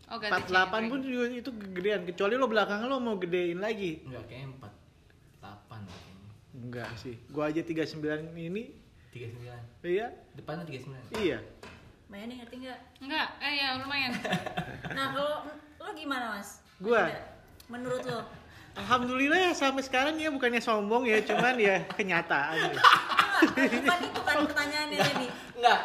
oh 0.06 0.18
ganti 0.18 0.42
48 0.50 0.92
pun 0.92 1.00
juga 1.00 1.26
itu 1.30 1.52
gedean. 1.72 2.02
Kecuali 2.04 2.34
lo 2.34 2.46
belakang 2.46 2.80
lo 2.84 2.98
mau 2.98 3.16
gedein 3.16 3.58
lagi. 3.58 4.02
enggak 4.04 4.26
kayaknya 4.26 4.50
48 5.40 5.88
kayaknya 5.88 6.18
Enggak 6.52 6.90
sih. 6.98 7.16
Gua 7.30 7.48
aja 7.48 7.62
39 7.62 8.02
ini 8.36 8.74
39 9.10 9.86
iya. 9.86 10.10
depannya 10.34 10.66
39 10.66 11.14
Iya. 11.16 11.40
Mbak 12.10 12.18
Yani 12.26 12.34
ngerti 12.42 12.56
nggak? 12.66 12.80
enggak 13.06 13.28
eh 13.38 13.54
ya 13.62 13.68
lumayan 13.78 14.12
Nah 14.98 15.06
kalau 15.14 15.46
lo 15.78 15.90
gimana 15.94 16.26
mas? 16.38 16.66
Gua? 16.82 17.06
Menurut 17.70 18.02
lo? 18.10 18.26
Alhamdulillah 18.74 19.40
ya 19.50 19.52
sampai 19.54 19.86
sekarang 19.86 20.18
ya 20.18 20.34
bukannya 20.34 20.62
sombong 20.64 21.06
ya, 21.06 21.20
cuman 21.22 21.60
ya 21.60 21.84
kenyataan. 21.94 22.56
ya. 22.56 22.82
Bukan 23.54 24.00
itu 24.10 24.22
kan 24.24 24.36
pertanyaannya 24.46 24.98
tadi. 24.98 25.28
enggak 25.60 25.80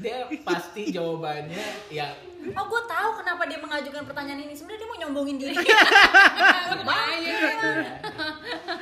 dia 0.00 0.18
pasti 0.46 0.82
jawabannya 0.94 1.64
ya 1.90 2.14
Oh 2.56 2.64
gue 2.72 2.82
tahu 2.88 3.08
kenapa 3.20 3.44
dia 3.44 3.60
mengajukan 3.60 4.00
pertanyaan 4.08 4.40
ini. 4.48 4.56
Sebenarnya 4.56 4.80
dia 4.80 4.88
mau 4.88 4.96
nyombongin 4.96 5.36
diri. 5.36 5.54
lumayan 6.80 7.84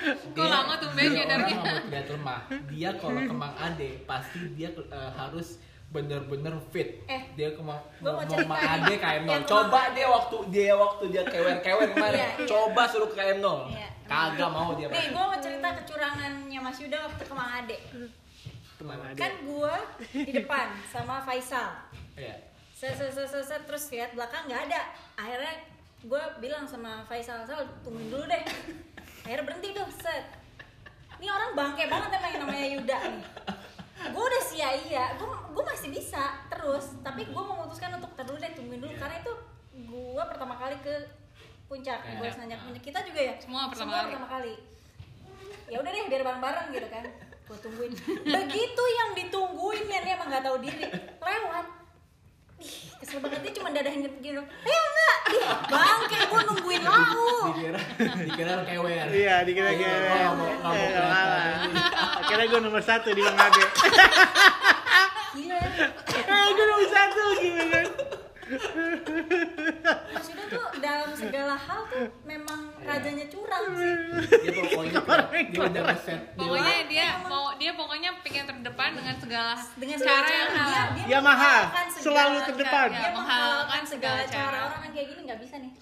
kok 0.08 0.47
lama 0.47 0.73
tuh 0.78 0.88
Ben 0.94 1.11
dia 1.11 1.11
orang 1.11 1.18
nyadarnya 1.26 1.54
nggak 1.54 1.58
mau 1.58 1.78
terlihat 1.82 2.06
lemah 2.14 2.40
dia 2.70 2.90
kalau 2.97 3.20
ke 3.20 3.35
Mang 3.35 3.56
Ade 3.58 3.90
pasti 4.06 4.40
dia 4.54 4.68
eh, 4.73 5.11
harus 5.18 5.58
bener-bener 5.88 6.52
fit 6.68 7.00
Eh, 7.09 7.23
dia 7.33 7.49
ke 7.50 7.62
Mang 7.64 7.80
gua 7.99 8.12
mau 8.12 8.25
cerita. 8.25 8.54
Ade 8.54 8.95
KM 9.00 9.23
0 9.25 9.33
Yang 9.33 9.45
coba 9.49 9.80
dia 9.90 10.07
waktu 10.07 10.37
dia 10.52 10.73
waktu 10.76 11.04
dia 11.09 11.23
kewer-kewer 11.25 11.88
kemarin 11.90 12.18
Iya, 12.18 12.28
iya. 12.37 12.47
coba 12.47 12.83
suruh 12.85 13.09
ke 13.09 13.16
KM 13.16 13.38
0 13.40 13.73
Iya. 13.73 13.88
Kagak 14.04 14.49
mau 14.49 14.73
dia. 14.73 14.88
Nih, 14.88 15.12
gue 15.12 15.21
mau 15.21 15.37
cerita 15.37 15.68
kecurangannya 15.76 16.59
Mas 16.59 16.80
Yuda 16.80 16.99
waktu 17.04 17.23
ke 17.23 17.35
Mang 17.37 17.52
Ade. 17.54 17.76
Teman 18.80 18.97
ada. 18.97 19.12
Kan 19.12 19.33
gue 19.45 19.75
di 20.16 20.33
depan 20.33 20.66
sama 20.88 21.21
Faisal. 21.21 21.76
Iya. 22.16 22.40
Set, 22.73 22.97
set, 22.97 23.12
set, 23.12 23.28
set, 23.28 23.45
set, 23.45 23.62
terus 23.68 23.85
lihat 23.92 24.16
belakang 24.16 24.49
nggak 24.49 24.64
ada. 24.64 24.80
Akhirnya 25.12 25.61
gue 26.00 26.23
bilang 26.38 26.64
sama 26.64 27.04
Faisal, 27.04 27.45
Sal 27.45 27.68
tungguin 27.85 28.09
dulu 28.09 28.25
deh. 28.25 28.42
Akhirnya 29.28 29.45
berhenti 29.45 29.76
tuh, 29.76 29.88
set. 30.00 30.25
Ini 31.21 31.28
orang 31.28 31.50
bangke 31.52 31.85
banget 31.85 32.09
emang 32.14 32.30
yang 32.30 32.42
namanya 32.47 32.66
Yuda 32.80 32.99
nih. 33.12 33.25
Gue 34.09 34.25
udah 34.25 34.42
sia 34.47 34.71
iya, 34.78 35.04
gue 35.21 35.28
gue 35.58 35.64
masih 35.66 35.88
bisa 35.90 36.22
terus. 36.46 36.94
Tapi 37.00 37.26
gue 37.26 37.42
memutuskan 37.44 37.90
untuk 37.92 38.14
dulu 38.14 38.38
deh, 38.38 38.54
tungguin 38.54 38.78
dulu 38.78 38.94
karena 38.94 39.18
itu 39.18 39.32
gue 39.74 40.24
pertama 40.24 40.54
kali 40.54 40.78
ke 40.78 40.94
puncak, 41.66 41.98
Iya. 42.00 42.14
gue 42.16 42.28
nanjak 42.38 42.60
puncak. 42.62 42.82
Kita 42.84 42.98
juga 43.02 43.20
ya. 43.20 43.34
Semua 43.36 43.66
pertama 43.66 43.74
Semua 43.74 43.98
kali. 43.98 44.06
pertama 44.08 44.28
kali. 44.28 44.54
Ya 45.66 45.76
udah 45.76 45.90
deh, 45.90 46.04
biar 46.06 46.22
bareng-bareng 46.22 46.66
gitu 46.70 46.88
kan. 46.88 47.04
Gue 47.44 47.58
tungguin. 47.58 47.92
Begitu 48.24 48.82
yang 48.94 49.10
ditungguin 49.14 49.84
ya, 49.84 49.98
dia 50.00 50.12
emang 50.14 50.28
nggak 50.30 50.44
tahu 50.44 50.56
diri. 50.60 50.86
Lewat. 51.18 51.66
Ih, 52.58 52.74
kesel 52.98 53.18
banget 53.18 53.40
dia 53.40 53.52
cuma 53.54 53.70
dadahin 53.70 54.02
gitu. 54.02 54.40
Ayo 54.40 54.80
enggak. 54.82 55.16
Ih, 55.28 55.42
bangke 55.68 56.18
gue 56.24 56.40
nungguin 56.44 56.82
lau. 56.82 57.38
Dikira 57.48 57.80
dikira 58.18 58.52
kewer. 58.64 59.06
Iya, 59.08 59.36
dikira 59.42 59.70
Iya, 59.70 59.92
Eh, 60.64 60.88
kalah. 60.90 61.62
Akhirnya 62.18 62.46
gue 62.46 62.60
nomor 62.60 62.80
satu 62.80 63.10
di 63.10 63.20
Bang 63.20 63.38
Ade. 63.38 63.62
Gila. 65.38 65.59
Eh, 66.18 66.47
gue 66.50 66.64
nomor 66.66 66.88
satu 66.88 67.23
gimana? 67.38 67.80
Mas 70.09 70.26
Yuda 70.26 70.45
tuh 70.49 70.66
dalam 70.78 71.11
segala 71.12 71.52
hal 71.54 71.80
tuh 71.87 72.09
memang 72.25 72.61
rajanya 72.80 73.28
curang 73.28 73.64
sih. 73.71 73.92
Dia 74.40 74.52
pokoknya 74.57 75.00
dia 75.45 75.61
udah 75.62 75.83
ngeset. 75.85 76.21
dia 76.25 76.33
Pokoknya 76.35 76.76
dia 76.88 77.07
mau 77.23 77.52
dia 77.54 77.73
pokoknya 77.73 78.11
pengen 78.23 78.45
terdepan 78.47 78.90
dengan 78.95 79.16
segala 79.16 79.52
Dengan 79.75 79.99
cara 79.99 80.26
yang 80.26 80.50
halal. 80.50 80.87
dia 80.88 81.04
Yamaha, 81.11 81.37
menghalalkan 81.61 81.87
segala 81.87 82.00
selalu 82.00 82.38
terdepan. 82.42 82.88
Dia 82.88 82.99
Ya, 82.99 83.11
menghalalkan 83.12 83.83
segala 83.85 84.21
segala 84.21 84.21
cara. 84.25 84.49
cara. 84.49 84.59
Orang 84.66 84.83
yang 84.83 84.95
kayak 84.95 85.07
gini 85.07 85.21
nggak 85.23 85.40
bisa 85.40 85.54
nih. 85.57 85.73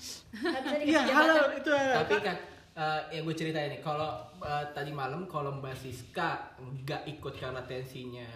Iya, 0.82 1.00
dikasih 1.00 1.14
halal 1.14 1.46
itu. 1.54 1.70
Tapi 1.70 2.14
kan 2.20 2.36
eh, 2.76 3.00
yang 3.10 3.22
gue 3.24 3.36
ceritain 3.36 3.70
nih, 3.70 3.80
kalau 3.80 4.10
eh, 4.38 4.64
tadi 4.72 4.90
malam 4.90 5.24
kalau 5.24 5.54
Mbak 5.54 5.76
Siska 5.76 6.30
nggak 6.58 7.02
ikut 7.08 7.34
karena 7.36 7.62
tensinya 7.62 8.26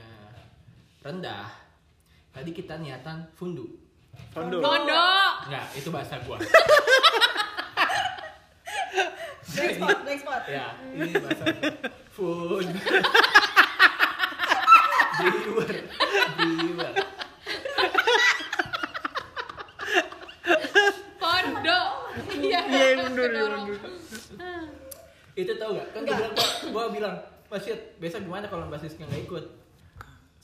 rendah, 1.01 1.49
tadi 2.29 2.53
kita 2.53 2.77
niatan 2.77 3.25
fundu. 3.33 3.65
Fondo. 4.37 4.61
Pondok. 4.61 5.49
Nggak, 5.49 5.65
itu 5.81 5.89
bahasa 5.89 6.21
gua. 6.29 6.37
Black 9.51 9.73
spot, 9.81 9.99
black 10.05 10.21
spot. 10.21 10.43
ya, 10.47 10.67
ini 10.93 11.17
bahasa 11.17 11.45
gua. 11.49 11.73
Fun. 12.13 12.67
Brewer. 15.21 15.75
Brewer. 16.37 16.95
Pondok. 21.17 21.91
Iya. 22.41 22.61
Iya, 22.69 22.87
mundur, 23.05 23.29
iya, 23.33 23.45
mundur. 23.49 23.79
Itu 25.37 25.53
tau 25.57 25.71
gak? 25.77 25.89
Kan 25.97 26.05
gue 26.05 26.13
bilang, 26.13 26.33
gua, 26.37 26.49
gua 26.73 26.85
bilang, 26.93 27.17
Mas 27.49 27.65
Yud, 27.67 27.81
besok 27.99 28.21
gimana 28.29 28.47
kalau 28.47 28.69
Mbak 28.69 28.85
Siska 28.85 29.09
nggak 29.09 29.25
ikut? 29.27 29.45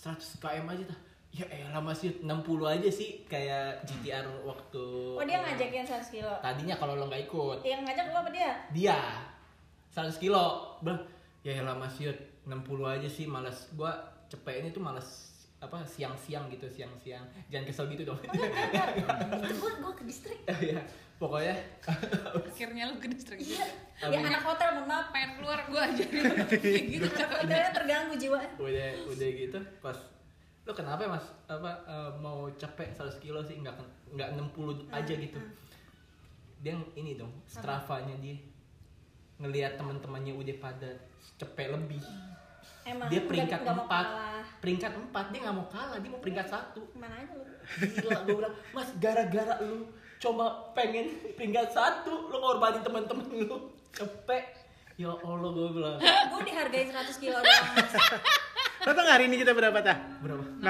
100 0.06 0.38
km 0.38 0.70
aja 0.70 0.84
dah. 0.86 1.00
Ya 1.36 1.44
elah 1.52 1.82
Mas 1.84 2.00
Yud, 2.00 2.24
60 2.24 2.32
aja 2.64 2.88
sih 2.88 3.26
kayak 3.28 3.84
GTR 3.84 4.24
waktu 4.40 4.86
Oh 5.18 5.24
dia 5.26 5.42
ngajakin 5.42 5.84
100 5.84 6.08
kilo. 6.08 6.32
Tadinya 6.40 6.78
kalau 6.80 6.96
lo 6.96 7.10
nggak 7.10 7.28
ikut, 7.28 7.60
Yang 7.60 7.82
ngajak 7.84 8.06
lo 8.08 8.18
apa 8.24 8.30
dia? 8.32 8.50
dia 8.72 8.98
100 9.92 10.16
kilo. 10.16 10.78
Bilang, 10.80 11.04
ya 11.44 11.60
elah 11.60 11.76
Mas 11.76 12.00
Yud, 12.00 12.16
60 12.48 12.56
aja 12.88 13.08
sih 13.10 13.28
malas. 13.28 13.68
Gua 13.76 13.92
cepet 14.32 14.64
ini 14.64 14.68
tuh 14.72 14.80
malas 14.80 15.35
apa 15.56 15.80
siang-siang 15.88 16.52
gitu 16.52 16.68
siang-siang. 16.68 17.24
Jangan 17.48 17.64
kesel 17.64 17.88
gitu 17.88 18.04
dong. 18.04 18.20
Itu 19.42 19.54
gue 19.56 19.70
gue 19.80 19.92
ke 19.96 20.04
distrik. 20.04 20.40
ya 20.72 20.80
pokoknya. 21.16 21.56
Akhirnya 22.36 22.92
lu 22.92 23.00
ke 23.00 23.08
distrik. 23.08 23.40
Iya. 23.40 23.64
Ya 24.04 24.20
anak 24.20 24.44
hotel 24.44 24.76
mohon 24.76 24.86
maaf. 24.86 25.08
Pengen 25.10 25.40
keluar 25.40 25.64
gue 25.64 25.80
ajarin 25.80 26.22
kayak 26.60 26.82
gitu. 26.92 27.06
Hotelnya 27.08 27.70
terganggu 27.72 28.14
jiwa. 28.20 28.40
udah 28.60 28.88
udah 29.08 29.28
gitu 29.32 29.58
pas. 29.80 29.96
Lo 30.68 30.72
kenapa 30.76 31.08
mas? 31.08 31.24
Apa 31.48 31.70
eh, 31.88 32.10
mau 32.20 32.44
capek 32.52 32.92
100 32.92 33.16
kilo 33.24 33.40
sih? 33.40 33.56
Nggak 33.56 33.74
nggak 34.12 34.28
60 34.36 34.92
aja 34.92 35.14
gitu. 35.16 35.40
dia 36.56 36.72
ng- 36.72 36.92
ini 36.96 37.16
dong 37.16 37.32
strafanya 37.44 38.12
dia. 38.20 38.36
Ngelihat 39.40 39.76
teman-temannya 39.76 40.32
udah 40.32 40.56
pada 40.56 40.88
cepet 41.36 41.68
lebih 41.68 42.00
Emang 42.82 43.08
dia 43.08 43.18
peringkat 43.20 43.60
mau 43.60 43.82
empat 43.82 44.06
kalah. 44.06 44.44
peringkat 44.56 44.92
empat 44.94 45.24
dia 45.28 45.40
nggak 45.42 45.56
mau 45.56 45.66
kalah 45.66 45.98
dia 45.98 46.06
mau 46.08 46.20
peringkat 46.20 46.46
satu 46.46 46.80
Ke 46.84 46.96
mana 46.96 47.14
aja 47.16 47.34
lu? 47.34 47.44
gila 47.82 48.20
gue 48.22 48.34
bilang 48.36 48.54
mas 48.70 48.88
gara-gara 48.96 49.54
lu 49.60 49.90
coba 50.16 50.44
pengen 50.72 51.06
peringkat 51.34 51.68
satu 51.68 52.26
lu 52.26 52.36
ngorbanin 52.36 52.80
teman-teman 52.80 53.26
lu 53.28 53.56
cepet 53.90 54.44
ya 54.94 55.10
allah 55.12 55.50
gue 55.50 55.68
bilang 55.72 55.98
Gue 55.98 56.40
dihargain 56.42 56.88
100 56.88 57.10
kilo 57.16 57.36
doang. 57.36 57.66
Mas. 57.74 57.94
Tau 58.78 58.92
nggak 58.94 59.08
hari 59.10 59.24
ini 59.26 59.36
kita 59.36 59.50
berapa 59.50 59.78
tah? 59.80 59.98
berapa 60.20 60.42
60. 60.56 60.62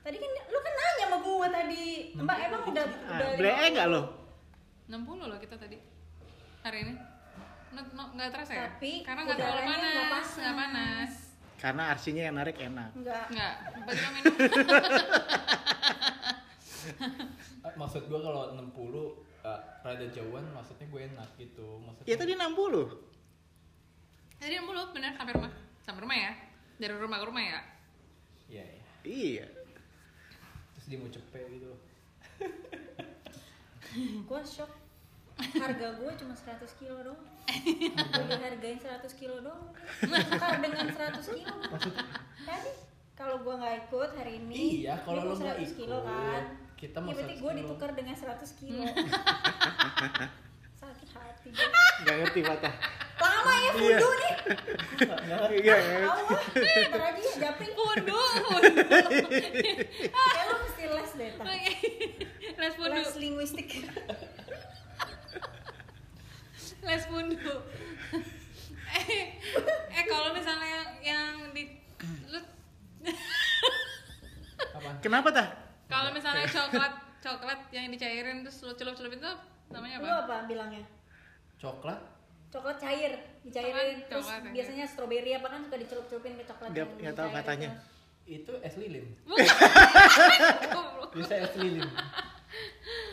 Tadi 0.00 0.16
kan 0.16 0.30
lu 0.48 0.58
kan 0.58 0.72
nanya 0.72 1.04
sama 1.04 1.18
gue 1.20 1.46
tadi. 1.50 1.84
Mbak 2.16 2.38
emang 2.40 2.62
udah 2.64 2.84
Ah, 3.04 3.18
udah 3.18 3.28
Bre 3.36 3.52
enggak 3.68 3.86
lo? 3.86 4.00
60 4.86 4.96
loh 5.22 5.36
kita 5.36 5.54
tadi. 5.54 5.76
Hari 6.62 6.78
ini. 6.80 6.94
No, 7.68 7.80
no, 7.92 8.04
nggak 8.12 8.28
terasa 8.32 8.52
ya? 8.52 8.66
Tapi 8.70 8.92
Karena 9.02 9.20
nggak 9.24 9.36
terlalu 9.36 9.60
panas, 9.62 9.76
nggak 9.84 10.08
panas. 10.08 10.28
nggak 10.34 10.56
panas. 10.56 11.12
Karena 11.58 11.82
arsinya 11.90 12.22
yang 12.22 12.36
narik 12.36 12.56
enak. 12.56 12.90
Enggak. 12.94 13.24
Nggak. 13.28 13.54
Berarti 13.82 14.00
lo 14.00 14.10
minum. 14.12 14.34
Eh, 17.58 17.74
maksud 17.76 18.08
gue 18.08 18.16
kalau 18.16 18.54
60 18.54 18.64
eh, 19.44 19.60
rada 19.82 20.06
jauhan 20.08 20.44
maksudnya 20.50 20.86
gue 20.88 21.00
enak 21.06 21.28
gitu 21.36 21.82
maksudnya 21.82 22.08
Ya 22.08 22.16
tadi 22.16 22.32
60. 22.32 22.48
Tadi 24.38 24.54
60 24.56 24.94
bener 24.94 25.12
sampai 25.12 25.34
rumah. 25.34 25.52
Sampai 25.82 26.00
rumah 26.00 26.16
ya. 26.16 26.32
Dari 26.78 26.94
rumah 26.94 27.18
ke 27.18 27.26
rumah 27.26 27.44
ya. 27.44 27.60
iya 28.48 28.64
iya 28.64 28.82
Iya. 29.04 29.46
terus 30.72 30.86
dia 30.86 30.96
mau 30.96 31.10
cepet 31.10 31.42
gitu 31.50 31.72
Gue 34.24 34.40
shock. 34.42 34.70
Harga 35.38 35.88
gue 35.94 36.10
cuma 36.16 36.34
100 36.34 36.66
kilo 36.74 36.96
doang. 37.00 37.22
Gue 37.46 38.24
dihargain 38.28 38.76
100 38.76 39.06
kilo 39.14 39.36
doang. 39.38 39.70
Tukar 40.00 40.58
dengan 40.58 40.86
100 40.86 41.22
kilo. 41.24 41.54
Tadi 42.40 42.70
kalau 43.14 43.36
gue 43.40 43.50
nggak 43.52 43.74
ikut 43.84 44.10
hari 44.14 44.38
ini, 44.38 44.82
Iya, 44.82 44.94
kalau 45.02 45.22
lo 45.24 45.32
mau 45.32 45.40
nggak 45.40 45.58
100 45.58 45.74
kilo 45.74 45.96
ikut, 45.96 46.06
kan. 46.06 46.42
kita 46.74 46.94
Ya, 46.94 47.00
mau 47.00 47.10
berarti 47.12 47.34
100 47.34 47.40
gue 47.40 47.52
ditukar 47.56 47.90
dengan 47.92 48.14
100 48.14 48.50
kilo. 48.54 48.82
Sakit 50.80 51.08
hati 51.10 51.48
gue. 51.50 51.66
Gak 52.00 52.14
ngerti 52.16 52.40
patah. 52.40 52.74
Lama 53.18 53.50
ya 53.52 53.70
Iya. 53.74 53.98
fudu 53.98 54.10
nih. 54.14 54.34
Iya. 55.58 55.74
Tahu 55.98 56.22
ah. 56.30 56.42
Ntar 56.88 57.02
aja 57.04 57.18
ya 57.20 57.32
japri. 57.40 57.66
Pundu. 57.74 58.20
Kayak 60.08 60.44
lo 60.44 60.54
mesti 60.60 60.84
les 60.86 61.10
deh. 61.12 61.32
Les 62.54 62.74
pundu. 62.74 62.94
Les 62.94 63.14
linguistik. 63.18 63.68
Les 66.80 67.02
pundu. 67.04 67.54
eh, 68.88 69.24
eh 69.90 70.04
kalau 70.04 70.30
misalnya 70.30 70.80
yang 70.98 71.52
di 71.52 71.68
lu 72.26 72.40
apa 74.70 74.90
Kenapa 74.98 75.28
tah? 75.30 75.48
kalau 75.86 76.10
misalnya 76.10 76.46
coklat 76.46 76.92
coklat 77.18 77.60
yang 77.68 77.88
dicairin 77.88 78.40
terus 78.40 78.62
lu 78.62 78.72
celup-celupin 78.72 79.18
tuh 79.18 79.36
namanya 79.68 79.98
Lu 79.98 80.08
apa? 80.08 80.24
apa 80.24 80.36
bilangnya? 80.46 80.84
coklat 81.56 82.00
Coklat 82.48 82.78
cair, 82.78 83.12
dicairin. 83.42 84.00
Coklat- 84.00 84.08
Terus 84.08 84.24
coklat 84.24 84.40
ya. 84.42 84.50
biasanya 84.54 84.84
stroberi 84.86 85.30
apa 85.34 85.46
kan 85.46 85.60
suka 85.60 85.76
dicelup-celupin 85.76 86.32
ke 86.34 86.44
coklat. 86.46 86.68
Nggak- 86.70 86.88
yang 86.88 87.00
nggak 87.02 87.14
tahu 87.14 87.28
katanya. 87.34 87.68
itu. 87.68 87.82
itu 88.28 88.52
es 88.58 88.74
lilin 88.76 89.06
bisa 91.10 91.34
es 91.34 91.54
lilin 91.56 91.88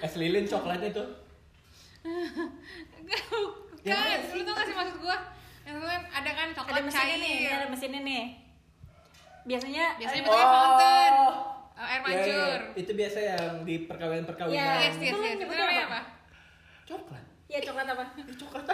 es 0.01 0.13
lilin 0.13 0.43
coklatnya 0.45 0.91
tuh 0.93 1.07
Kan, 3.05 4.01
lu 4.31 4.41
tau 4.41 4.53
gak 4.53 4.65
sih 4.65 4.73
maksud 4.73 4.97
gua? 4.97 5.17
Yang 5.61 5.77
kan 5.79 6.01
ada 6.11 6.31
kan 6.31 6.47
Ada 6.47 6.57
coklat 6.57 6.81
mesinnya 6.83 7.05
cair. 7.07 7.21
nih, 7.21 7.33
ini 7.35 7.49
ada 7.51 7.67
mesinnya 7.67 8.01
nih. 8.01 8.23
Biasanya 9.45 9.85
Biasanya 9.95 10.17
eh, 10.17 10.25
bentuknya 10.25 10.47
fountain. 10.51 11.13
Oh, 11.15 11.33
air 11.75 11.85
Ya, 11.85 11.93
ya, 11.93 11.99
mancur. 11.99 12.59
itu 12.73 12.91
biasa 12.93 13.19
yang 13.21 13.51
di 13.61 13.75
perkawinan 13.83 14.23
Iya. 14.23 14.27
perkawinan 14.27 14.57
Yes, 14.57 14.95
yes, 14.95 14.95
Itu 15.05 15.15
lu 15.15 15.21
yes. 15.21 15.35
Itu 15.35 15.45
namanya 15.51 15.83
apa? 15.83 15.91
apa? 15.91 16.01
coklat 16.85 17.23
ya 17.45 17.59
coklat 17.59 17.87
apa? 17.87 18.03
coklat 18.41 18.65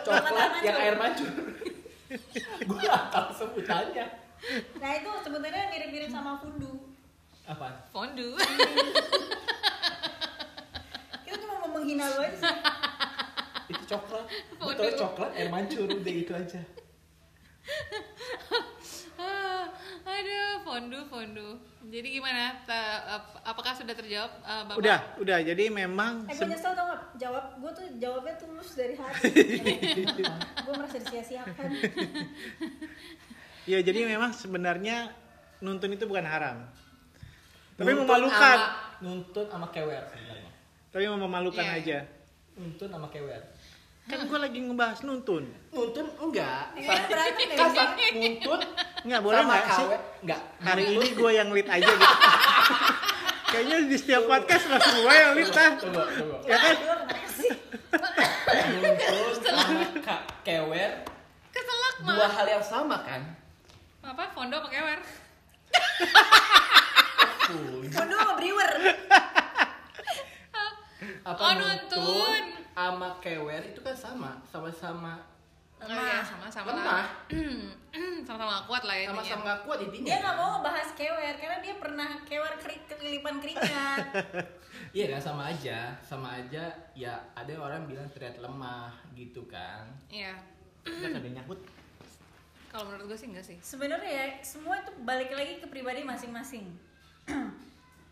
Coklat 0.00 0.32
air 0.32 0.62
yang 0.64 0.76
air 0.76 0.94
mancur 0.96 1.30
gue 2.68 2.78
gak 2.80 3.04
tahu 3.10 3.28
sebutannya 3.32 4.06
Nah 4.76 4.90
itu 4.92 5.10
sebenarnya 5.20 5.64
mirip-mirip 5.68 6.08
sama 6.08 6.36
fundu. 6.36 6.94
apa 7.44 7.68
Fondue. 7.88 8.38
Kita 11.20 11.36
cuma 11.36 11.54
mau 11.58 11.70
menghina 11.72 12.04
lu 12.06 12.18
aja 12.20 12.32
sih. 12.34 12.44
itu 13.66 13.82
coklat 13.86 14.24
gue 14.52 14.66
Bodoh. 14.70 14.96
coklat 14.98 15.30
air 15.32 15.48
mancur 15.48 15.86
udah 15.86 16.12
gitu 16.14 16.32
aja 16.32 16.60
aduh, 20.04 20.60
fondu, 20.62 21.00
fondu. 21.06 21.48
Jadi 21.86 22.08
gimana? 22.12 22.60
Apakah 23.42 23.72
sudah 23.72 23.94
terjawab, 23.94 24.28
eh, 24.38 24.62
Bapak? 24.64 24.76
Udah, 24.76 24.98
udah. 25.16 25.38
Jadi 25.40 25.70
memang 25.70 26.26
Eh 26.26 26.34
gue 26.34 26.40
se- 26.40 26.50
nyesel 26.50 26.72
tau 26.72 26.86
gak? 26.86 27.02
Jawab, 27.16 27.56
gue 27.56 27.70
tuh 27.72 27.86
jawabnya 27.96 28.34
tulus 28.36 28.74
dari 28.74 28.94
hati 28.94 29.32
Gue 30.64 30.74
merasa 30.74 30.98
disia-siakan 30.98 31.68
ya 33.64 33.80
jadi 33.80 34.04
memang 34.04 34.28
sebenarnya 34.30 35.08
nuntun 35.58 35.88
itu 35.90 36.04
bukan 36.04 36.20
haram. 36.22 36.68
Tapi 37.74 37.88
Nuntun 37.88 38.04
memalukan. 38.04 38.58
sama- 38.60 39.00
nuntun 39.00 39.46
sama 39.46 39.66
kewer 39.68 40.04
sebenarnya 40.04 40.50
Tapi 40.90 41.04
memalukan 41.08 41.64
Iya. 41.64 41.74
aja. 41.74 41.98
nuntun 42.54 42.88
sama 42.88 43.08
kewer 43.08 43.40
Kan 44.04 44.20
gue 44.22 44.36
lagi 44.38 44.58
ngebahas 44.60 45.00
nuntun. 45.02 45.48
nuntun 45.70 46.06
enggak 46.20 46.76
kan 46.76 47.00
sama 47.56 47.82
nuntun 48.12 48.60
Nggak 49.02 49.20
boleh 49.20 49.40
nggak 49.42 49.64
sih? 49.70 49.86
enggak 50.22 50.40
Hari 50.60 50.84
ini 50.90 51.08
gue 51.10 51.30
yang 51.30 51.48
lead 51.48 51.64
aja 51.66 51.88
gitu. 51.88 52.16
Kayaknya 53.54 53.76
di 53.86 53.96
setiap 53.96 54.22
podcast 54.24 54.64
langsung 54.66 54.96
gue 54.98 55.14
yang 55.14 55.32
lead 55.32 55.50
kan. 55.50 55.72
coba 55.78 56.02
coba 56.06 56.36
Ya 56.44 56.56
kan? 56.58 56.76
Nuntun 58.74 59.54
kewer 60.42 60.92
Keselak, 61.48 61.94
dua 62.02 62.16
mah. 62.18 62.30
hal 62.30 62.46
yang 62.50 62.64
sama 62.64 62.96
kan 63.00 63.22
Apa? 64.02 64.28
Fondo 64.30 64.54
apa 64.54 64.68
kewer? 64.68 65.00
Waduh 67.90 68.16
sama 68.16 68.34
brewer 68.36 68.72
apa 71.22 71.36
Oh, 71.38 71.52
nuntun 71.54 72.00
nuntun. 72.00 72.44
Sama 72.74 73.08
kewer 73.18 73.62
itu 73.62 73.80
kan 73.80 73.94
sama 73.94 74.30
sama-sama 74.44 75.14
Oh, 75.74 75.90
iya, 75.90 76.24
sama-sama 76.24 76.72
lemah. 76.72 77.04
Sama-sama 78.24 78.56
kuat 78.70 78.82
lah 78.82 78.96
ya 78.96 79.04
sama-sama 79.04 79.42
nggak 79.44 79.60
kuat 79.62 79.78
intinya 79.84 80.06
Dia 80.06 80.18
gak 80.18 80.36
mau 80.38 80.52
bahas 80.58 80.88
kewer 80.96 81.34
Karena 81.36 81.58
dia 81.60 81.74
pernah 81.76 82.08
kewer 82.24 82.54
keri- 82.56 82.86
kelilipan 82.88 83.36
keringat 83.36 84.06
iya 84.96 85.12
kan 85.12 85.20
sama 85.20 85.42
aja 85.46 85.92
sama 86.00 86.40
aja 86.40 86.72
ya 86.96 87.12
ada 87.36 87.46
yang 87.46 87.60
orang 87.60 87.84
bilang 87.84 88.08
terlihat 88.08 88.40
lemah 88.40 88.96
gitu 89.12 89.44
kan 89.44 89.84
Iya. 90.08 90.32
Udah 90.82 91.08
ada 91.10 91.20
yang 91.20 91.36
nyangkut. 91.36 91.60
Kalau 92.72 92.88
menurut 92.88 93.04
gue 93.06 93.18
sih 93.18 93.28
enggak 93.28 93.44
sih. 93.44 93.58
sebenarnya 93.60 94.08
ya 94.08 94.24
semua 94.40 94.80
itu 94.80 94.88
balik 95.04 95.30
lagi 95.30 95.60
ke 95.60 95.68
pribadi 95.68 96.00
masing-masing 96.00 96.64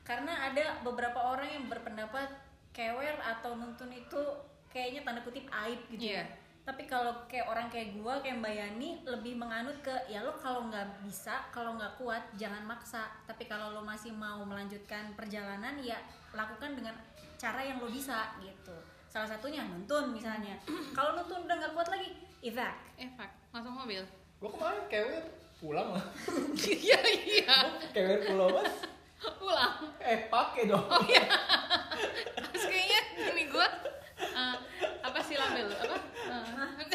karena 0.02 0.34
ada 0.44 0.76
beberapa 0.82 1.16
orang 1.16 1.48
yang 1.48 1.64
berpendapat 1.66 2.28
kewer 2.70 3.16
atau 3.18 3.56
nuntun 3.56 3.88
itu 3.88 4.22
kayaknya 4.72 5.00
tanda 5.02 5.20
kutip 5.20 5.44
aib 5.46 5.80
gitu 5.88 6.08
Iya. 6.08 6.18
ya 6.18 6.40
tapi 6.62 6.86
kalau 6.86 7.26
kayak 7.26 7.42
orang 7.44 7.66
kayak 7.66 7.90
gua 7.92 8.22
kayak 8.22 8.38
Mbak 8.38 8.54
Yani 8.54 8.88
lebih 9.02 9.34
menganut 9.34 9.74
ke 9.80 9.90
ya 10.06 10.22
lo 10.22 10.30
kalau 10.32 10.64
nggak 10.64 11.02
bisa 11.02 11.42
kalau 11.50 11.74
nggak 11.74 11.90
kuat 11.96 12.22
jangan 12.32 12.62
maksa 12.62 13.10
tapi 13.24 13.44
kalau 13.44 13.70
lo 13.70 13.82
masih 13.82 14.10
mau 14.10 14.38
melanjutkan 14.42 15.10
perjalanan 15.12 15.74
ya 15.76 15.98
lakukan 16.30 16.72
dengan 16.72 16.94
cara 17.34 17.58
yang 17.60 17.76
lo 17.76 17.90
bisa 17.90 18.30
gitu 18.38 18.70
salah 19.04 19.26
satunya 19.26 19.60
nuntun 19.64 20.10
misalnya 20.10 20.54
kalau 20.96 21.12
nuntun 21.14 21.42
udah 21.42 21.56
nggak 21.58 21.72
kuat 21.72 21.88
lagi 21.88 22.14
evac 22.40 22.78
fuck. 23.12 23.30
Masuk 23.50 23.74
mobil. 23.74 24.02
gua 24.38 24.48
kemarin 24.48 24.82
kewer 24.86 25.24
pulang 25.58 25.88
lah 25.90 26.04
Iya, 26.78 26.98
iya. 27.02 27.54
kewer 27.90 28.22
pulau 28.24 28.48
mas 28.52 28.70
Pulang. 29.38 29.74
eh 29.98 30.26
pakai 30.26 30.66
dong 30.66 30.86
Terus 32.48 32.64
kayaknya 32.64 33.00
gini 33.26 33.44
gue 33.46 33.66
eh, 34.18 34.56
apa 35.00 35.18
sih 35.20 35.34
label 35.34 35.66
apa 35.68 35.98
Eh, 36.22 36.44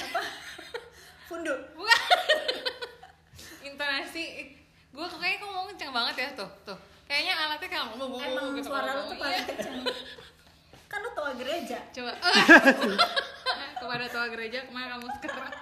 apa 0.01 0.21
fundu 1.23 1.51
bukan 1.71 1.99
intonasi 3.97 4.53
gue 4.93 5.05
kayaknya 5.09 5.41
kok 5.41 5.49
ngomong 5.49 5.67
kenceng 5.73 5.89
banget 5.89 6.15
ya 6.17 6.29
tuh 6.37 6.49
tuh. 6.63 6.77
Kayaknya 7.09 7.33
alatnya 7.33 7.65
kayak 7.65 7.83
ngomong 7.89 7.97
ngomong 7.97 8.21
Emang 8.21 8.47
gitu 8.53 8.69
suara 8.69 8.91
lu 8.93 9.01
tuh 9.09 9.17
paling 9.17 9.33
Iya. 9.33 9.45
kenceng. 9.49 9.75
Kan 10.85 10.99
lu 11.01 11.09
tua 11.17 11.31
gereja. 11.33 11.77
coba. 11.89 12.13
Kepada 13.81 14.05
tua 14.09 14.25
gereja 14.29 14.59
ke 14.65 14.71
mana 14.71 14.97
kamu 14.97 15.07
sekarang? 15.17 15.51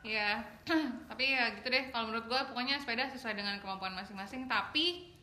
Ya 0.00 0.42
tapi 1.12 1.24
ya 1.30 1.54
gitu 1.54 1.70
deh. 1.70 1.92
Kalau 1.94 2.10
menurut 2.10 2.26
gue 2.26 2.40
pokoknya 2.50 2.82
sepeda 2.82 3.06
sesuai 3.06 3.38
dengan 3.38 3.62
kemampuan 3.62 3.94
masing-masing. 3.94 4.50
Tapi 4.50 5.14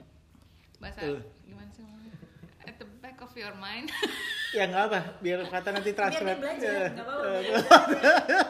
bahasa 0.80 1.04
gimana 1.44 1.68
sih 1.74 1.84
back 3.18 3.26
of 3.26 3.34
your 3.34 3.58
mind 3.58 3.90
Ya 4.56 4.64
nggak 4.64 4.84
apa, 4.88 5.00
biar 5.20 5.44
kata 5.44 5.70
nanti 5.74 5.92
Biar 5.92 5.98
transfer. 6.00 6.24
dia 6.24 6.38
belajar, 6.38 6.72
Ya. 6.72 6.88
enggak 6.88 7.04
apa-apa. 7.04 7.28
Biar 7.28 8.46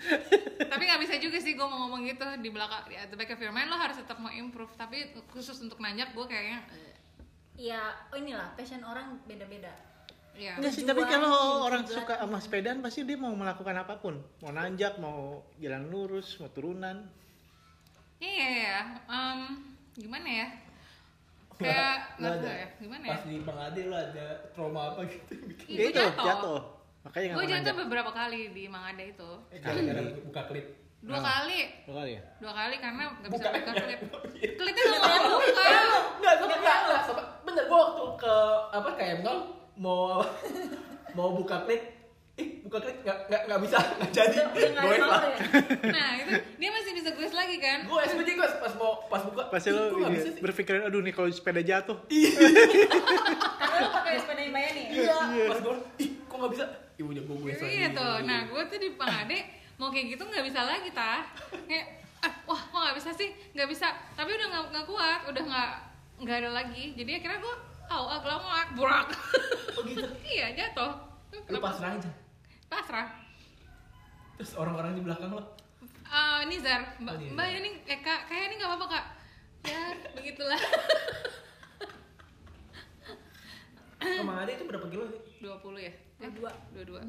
tapi 0.70 0.82
nggak 0.82 1.00
bisa 1.02 1.14
juga 1.16 1.36
sih 1.36 1.52
gue 1.52 1.62
mau 1.62 1.84
ngomong 1.84 2.04
gitu 2.04 2.24
di 2.38 2.48
belakang 2.48 2.86
di 2.86 2.94
at 2.94 3.08
the 3.08 3.16
back 3.16 3.28
of 3.28 3.36
your 3.36 3.50
mind 3.50 3.66
lo 3.66 3.76
harus 3.76 3.96
tetap 3.96 4.16
mau 4.16 4.30
improve 4.30 4.70
tapi 4.72 5.10
khusus 5.28 5.58
untuk 5.58 5.76
nanjak 5.76 6.12
gue 6.12 6.22
kayaknya 6.22 6.60
eh, 6.70 6.88
Ya, 7.60 7.80
oh 8.08 8.16
inilah 8.16 8.54
passion 8.54 8.80
orang 8.80 9.20
beda-beda. 9.24 9.68
ya 10.32 10.56
Enggak 10.56 10.72
sih, 10.72 10.84
tapi 10.84 11.02
kalau 11.02 11.66
orang 11.66 11.84
suka 11.84 12.16
sama 12.16 12.38
sepedaan 12.38 12.80
pasti 12.80 13.02
dia 13.02 13.16
mau 13.16 13.34
melakukan 13.34 13.76
apa 13.76 13.98
pun. 13.98 14.16
Mau 14.40 14.48
nanjak, 14.48 14.96
mau 14.96 15.42
jalan 15.58 15.84
lurus, 15.86 16.38
mau 16.38 16.48
turunan. 16.48 17.04
iya 18.16 18.32
iya 18.32 18.48
ya 18.62 18.80
Em, 19.06 19.40
gimana 19.94 20.24
ya 20.26 20.46
kayak 21.62 21.96
nggak 22.16 22.32
ada- 22.34 22.56
ya 22.56 22.66
gimana 22.76 23.02
ya 23.02 23.10
pas 23.10 23.22
di 23.22 23.36
Bang 23.40 23.58
Ade 23.60 23.80
lu 23.82 23.94
ada 23.94 24.26
trauma 24.50 24.80
apa 24.88 25.00
gitu 25.04 25.32
bikin 25.46 25.66
Ya 25.70 25.82
itu, 25.86 26.00
jatuh. 26.00 26.24
jatuh. 26.24 26.60
Makanya 27.00 27.26
nggak 27.26 27.36
gue 27.38 27.52
jatuh 27.54 27.74
beberapa 27.78 28.10
kali 28.10 28.40
di 28.50 28.64
Mangada 28.66 29.00
itu 29.02 29.30
eh, 29.48 29.58
gara-gara 29.58 30.00
buka 30.20 30.42
klip 30.46 30.66
dua 31.00 31.16
Ah. 31.16 31.24
kali 31.24 31.60
Dua 31.82 31.94
kali 31.96 32.10
ya? 32.12 32.22
dua 32.36 32.52
kali 32.52 32.74
karena 32.76 33.02
nggak 33.10 33.30
bisa 33.30 33.48
Buka. 33.48 33.72
klip 33.74 34.00
klipnya 34.58 34.84
nggak 34.84 35.00
mau 35.22 35.38
buka 35.38 35.64
enggak, 36.20 36.34
enggak, 36.82 37.00
sobat. 37.02 37.26
Bener, 37.40 37.64
gua 37.66 37.78
waktu 37.82 38.04
ke 38.18 38.34
apa 38.70 38.90
kayak 38.94 39.16
mau 39.74 40.20
mau 41.16 41.28
buka 41.32 41.64
klik, 41.64 41.82
ih 42.40 42.46
buka 42.64 42.78
klik 42.80 42.96
nggak 43.04 43.18
nggak 43.28 43.42
nggak 43.44 43.60
bisa 43.68 43.76
nggak 43.76 44.10
jadi. 44.16 44.36
Gue 44.56 44.94
ya. 44.96 45.06
nah 45.96 46.10
itu 46.16 46.32
dia 46.56 46.70
masih 46.72 46.92
bisa 46.96 47.08
gue 47.12 47.26
lagi 47.28 47.56
kan 47.60 47.78
gue 47.84 48.00
SPJ 48.08 48.28
gue 48.40 48.48
pas 48.56 48.72
mau 48.80 48.92
pas 49.12 49.22
buka. 49.28 49.42
Pasti 49.52 49.68
ih, 49.68 49.76
lo 49.76 50.08
sih? 50.16 50.32
berpikiran, 50.40 50.88
aduh 50.88 51.04
nih 51.04 51.12
kalau 51.12 51.28
sepeda 51.28 51.60
jatuh. 51.60 52.00
Karena 53.60 53.78
lu 53.84 53.90
pakai 53.92 54.18
sepeda 54.18 54.40
yang 54.40 54.54
bayar 54.56 54.72
nih. 54.72 54.84
Iya. 54.88 55.18
Pas 55.52 55.58
gue, 55.60 55.74
ih 56.00 56.08
kok 56.24 56.36
nggak 56.40 56.52
bisa? 56.56 56.64
Ibu 57.00 57.16
gue 57.16 57.36
gue 57.56 57.64
iya 57.64 57.88
tuh 57.96 58.28
nah 58.28 58.44
gue 58.44 58.62
tuh 58.68 58.76
di 58.76 58.92
Mangade 58.92 59.40
mau 59.80 59.88
kayak 59.88 60.12
gitu 60.12 60.22
nggak 60.28 60.44
bisa 60.44 60.60
lagi 60.68 60.92
tah 60.92 61.24
kayak 61.64 62.04
ah, 62.20 62.32
wah 62.44 62.60
kok 62.60 62.76
nggak 62.76 62.96
bisa 63.00 63.10
sih 63.16 63.32
nggak 63.56 63.68
bisa 63.72 63.88
tapi 64.12 64.36
udah 64.36 64.46
nggak 64.52 64.64
nggak 64.68 64.84
kuat 64.84 65.20
udah 65.32 65.42
nggak 65.48 65.70
nggak 66.20 66.36
ada 66.44 66.50
lagi 66.52 66.92
jadi 66.92 67.16
akhirnya 67.16 67.40
gue 67.40 67.56
oh 67.88 68.06
agak 68.12 68.28
lama 68.36 68.60
burak 68.76 69.08
Oh 69.80 69.82
gitu. 69.88 70.04
iya 70.36 70.52
jatuh 70.52 70.92
Lu 71.48 71.58
pasrah 71.62 71.94
aja. 71.96 72.10
Pasrah 72.70 73.08
Terus 74.32 74.56
orang-orang 74.56 74.94
di 74.94 75.02
belakang 75.02 75.30
lo, 75.30 75.42
Eh, 76.06 76.40
Nizar, 76.44 76.96
Mbak, 76.96 77.12
Oh, 77.12 77.18
Nizar. 77.20 77.34
Mbak 77.36 77.48
ini 77.52 77.70
eh 77.84 77.98
kak, 78.00 78.20
kayak 78.26 78.44
ini 78.48 78.54
nggak 78.56 78.70
apa-apa 78.72 78.86
kak. 78.88 79.04
Ya, 79.62 79.82
begitulah. 80.16 80.60
ke 84.00 84.20
Bang 84.20 84.38
Ade 84.40 84.52
itu 84.56 84.64
berapa 84.64 84.86
kilo 84.88 85.04
sih? 85.06 85.20
20 85.38 85.76
ya? 85.78 85.92
Eh, 86.18 86.30
Dua. 86.32 86.50
22. 86.72 87.04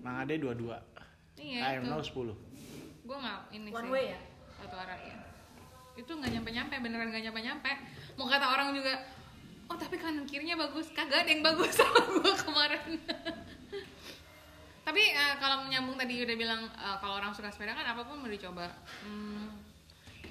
Mang 0.00 0.16
Ade 0.18 0.34
dua-dua. 0.36 0.76
Iya, 1.36 1.60
Air 1.68 1.80
itu. 1.80 1.88
now 1.88 2.00
10. 2.00 2.32
Gue 3.04 3.16
nggak 3.18 3.38
ini 3.52 3.68
One 3.68 3.82
sih. 3.82 3.92
way 3.92 4.04
ya? 4.10 4.20
Satu 4.56 4.74
arah 4.74 4.98
ya. 4.98 5.16
Itu 5.94 6.10
nggak 6.10 6.32
nyampe-nyampe, 6.32 6.74
beneran 6.80 7.08
nggak 7.08 7.24
nyampe-nyampe. 7.24 7.70
Mau 8.16 8.26
kata 8.26 8.46
orang 8.48 8.72
juga, 8.72 8.94
oh 9.68 9.76
tapi 9.76 9.94
kanan 9.94 10.24
kirinya 10.24 10.56
bagus. 10.58 10.88
Kagak 10.90 11.22
ada 11.22 11.30
yang 11.30 11.44
bagus 11.44 11.76
sama 11.78 12.00
gue 12.00 12.34
kemarin. 12.40 12.82
Tapi 14.84 15.00
eh, 15.00 15.34
kalau 15.40 15.64
menyambung 15.64 15.96
tadi 15.96 16.20
udah 16.20 16.36
bilang 16.36 16.62
eh, 16.68 16.96
kalau 17.00 17.16
orang 17.18 17.32
suka 17.32 17.48
sepeda 17.48 17.72
kan 17.72 17.88
apa 17.88 18.04
pun 18.04 18.20
mau 18.20 18.30
dicoba. 18.30 18.68
Hmm, 19.02 19.48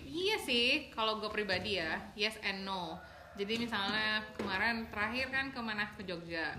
iya 0.05 0.37
sih, 0.37 0.93
kalau 0.93 1.17
gue 1.17 1.29
pribadi 1.33 1.81
ya, 1.81 1.99
yes 2.13 2.37
and 2.45 2.63
no. 2.63 3.01
Jadi 3.33 3.57
misalnya 3.57 4.21
kemarin 4.37 4.87
terakhir 4.93 5.33
kan 5.33 5.49
ke 5.49 5.59
mana 5.59 5.89
ke 5.97 6.05
Jogja, 6.05 6.53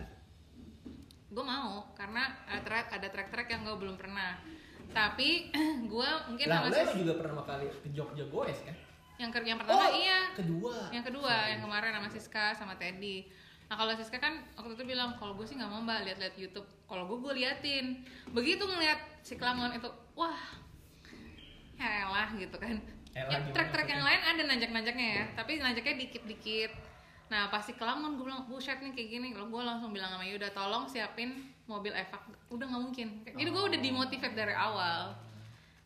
gue 1.30 1.44
mau 1.46 1.86
karena 1.94 2.34
ada 2.50 2.60
track 2.66 2.86
ada 2.98 3.08
track-track 3.14 3.48
yang 3.54 3.62
gue 3.62 3.76
belum 3.78 3.94
pernah. 3.94 4.42
Tapi 4.90 5.54
gue 5.92 6.08
mungkin 6.28 6.46
Lah, 6.50 6.66
emang 6.66 6.98
juga 6.98 7.14
pernah 7.16 7.46
kali 7.46 7.70
ke 7.70 7.88
Jogja 7.94 8.26
goes 8.26 8.58
kan? 8.66 8.74
yang 9.14 9.30
ke 9.30 9.38
yang 9.46 9.58
pertama 9.62 9.94
iya 9.94 10.34
Kedua. 10.34 10.90
yang 10.90 11.04
kedua 11.06 11.34
yang 11.46 11.60
kemarin 11.62 11.94
sama 11.94 12.08
Siska 12.10 12.46
sama 12.58 12.74
Teddy 12.74 13.30
nah 13.64 13.74
kalau 13.80 13.92
Siska 13.96 14.20
kan 14.20 14.44
waktu 14.60 14.76
itu 14.76 14.84
bilang 14.84 15.16
kalau 15.16 15.32
gue 15.34 15.46
sih 15.48 15.56
nggak 15.56 15.70
mau 15.70 15.80
mbak 15.80 16.04
lihat-lihat 16.04 16.34
YouTube. 16.36 16.68
Kalau 16.84 17.08
gue 17.08 17.18
gue 17.20 17.32
liatin. 17.42 18.04
Begitu 18.32 18.60
ngeliat 18.60 19.00
si 19.24 19.40
Klamon 19.40 19.72
itu 19.72 19.88
wah 20.14 20.40
ya 21.80 22.08
elah 22.08 22.28
gitu 22.36 22.56
kan. 22.60 22.76
Elah 23.14 23.30
Ya, 23.30 23.38
trek-trek 23.54 23.88
yang 23.88 24.04
lain 24.04 24.20
ada 24.20 24.42
nanjak-nanjaknya 24.44 25.08
ya 25.08 25.24
tapi 25.36 25.62
nanjaknya 25.62 25.94
dikit-dikit. 26.06 26.72
Nah 27.32 27.48
pasti 27.48 27.72
kelamun 27.72 28.20
gue 28.20 28.24
bilang 28.28 28.44
buset 28.48 28.80
nih 28.84 28.92
kayak 28.92 29.08
gini. 29.08 29.28
Kalau 29.32 29.48
gue 29.48 29.62
langsung 29.64 29.90
bilang 29.92 30.12
sama 30.12 30.24
Yuda 30.28 30.52
tolong 30.52 30.84
siapin 30.88 31.52
mobil 31.64 31.92
evak 31.96 32.20
udah 32.52 32.66
nggak 32.68 32.82
mungkin. 32.84 33.08
Jadi 33.24 33.48
gue 33.48 33.64
udah 33.72 33.80
dimotivate 33.80 34.36
dari 34.36 34.54
awal. 34.56 35.16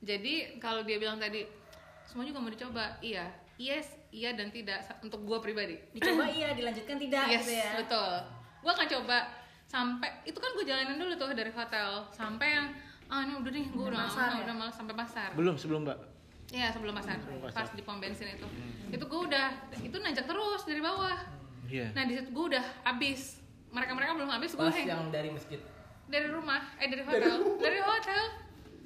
Jadi 0.03 0.59
kalau 0.63 0.83
dia 0.83 0.99
bilang 0.99 1.19
tadi 1.19 1.47
semua 2.07 2.27
juga 2.27 2.39
mau 2.43 2.51
dicoba. 2.51 2.99
Iya. 3.03 3.27
Yes 3.59 3.98
iya 4.11 4.33
dan 4.33 4.49
tidak 4.49 4.81
untuk 5.01 5.21
gue 5.23 5.39
pribadi 5.41 5.77
dicoba 5.93 6.25
iya 6.29 6.53
dilanjutkan 6.53 6.97
tidak 6.97 7.25
yes 7.29 7.45
gitu 7.45 7.53
ya 7.55 7.71
betul 7.77 8.13
gue 8.59 8.71
akan 8.73 8.89
coba 8.89 9.19
sampai 9.65 10.09
itu 10.25 10.39
kan 10.39 10.51
gue 10.57 10.65
jalanin 10.65 10.97
dulu 10.97 11.13
tuh 11.15 11.31
dari 11.33 11.53
hotel 11.53 12.09
sampai 12.09 12.49
yang 12.57 12.67
ah 13.07 13.25
ini 13.25 13.37
udah 13.37 13.53
nih 13.53 13.67
gue 13.69 13.85
udah 13.85 14.01
pasar 14.05 14.29
udah, 14.29 14.37
ya? 14.37 14.45
udah 14.45 14.55
malas 14.57 14.75
sampai 14.75 14.95
pasar 14.97 15.29
Belum 15.33 15.55
sebelum 15.57 15.81
mbak. 15.85 15.99
Iya 16.49 16.73
sebelum 16.73 16.97
pasar, 16.97 17.21
Sebelum 17.21 17.45
pasar. 17.45 17.57
pas 17.61 17.71
di 17.77 17.83
pom 17.85 18.01
bensin 18.01 18.33
itu, 18.33 18.49
itu 18.89 19.05
gue 19.05 19.21
udah 19.29 19.49
itu 19.85 19.97
nanjak 20.01 20.25
terus 20.25 20.65
dari 20.65 20.81
bawah. 20.81 21.21
Iya. 21.69 21.93
Nah 21.93 22.09
di 22.09 22.17
situ 22.17 22.33
gue 22.33 22.45
udah 22.57 22.65
habis, 22.85 23.37
mereka 23.69 23.93
mereka 23.93 24.17
belum 24.17 24.33
habis, 24.33 24.57
gue 24.57 24.65
Pas 24.65 24.73
yang 24.81 25.13
dari 25.13 25.29
masjid. 25.29 25.61
dari 26.09 26.25
rumah, 26.25 26.65
eh 26.81 26.89
dari 26.89 27.05
hotel, 27.05 27.37
dari 27.61 27.81
hotel, 27.85 28.23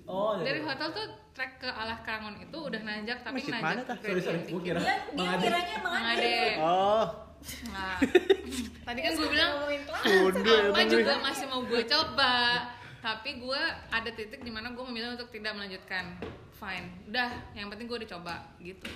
Oh, 0.02 0.34
dari 0.42 0.60
hotel 0.60 0.88
tuh 0.90 1.06
trek 1.32 1.62
ke 1.62 1.68
Alah 1.70 2.02
Kangon 2.02 2.36
itu 2.42 2.58
udah 2.58 2.80
nanjak 2.82 3.22
tapi 3.22 3.38
Masjid 3.38 3.54
nanjak 3.54 3.66
mana 3.70 3.82
tah? 3.86 3.96
Sorry, 4.02 4.20
sorry. 4.20 4.40
Gue 4.50 4.62
kira. 4.62 4.78
dia 4.82 4.96
dia 5.14 5.34
kiranya 5.38 5.76
Mang 5.80 5.94
emang 5.94 6.04
Ade. 6.18 6.38
Oh, 6.58 7.06
Nah, 7.74 7.98
tadi 8.86 9.00
kan 9.02 9.12
gue 9.18 9.28
bilang 9.28 9.66
apa 9.66 10.82
juga 10.86 11.12
masih 11.18 11.46
mau 11.50 11.66
gue 11.66 11.82
coba, 11.90 12.66
tapi 13.02 13.42
gue 13.42 13.62
ada 13.90 14.10
titik 14.14 14.46
di 14.46 14.52
mana 14.54 14.70
gue 14.70 14.84
memilih 14.86 15.18
untuk 15.18 15.30
tidak 15.34 15.58
melanjutkan. 15.58 16.22
Fine, 16.62 17.10
udah, 17.10 17.30
yang 17.58 17.66
penting 17.74 17.90
gue 17.90 18.06
dicoba 18.06 18.54
gitu. 18.62 18.86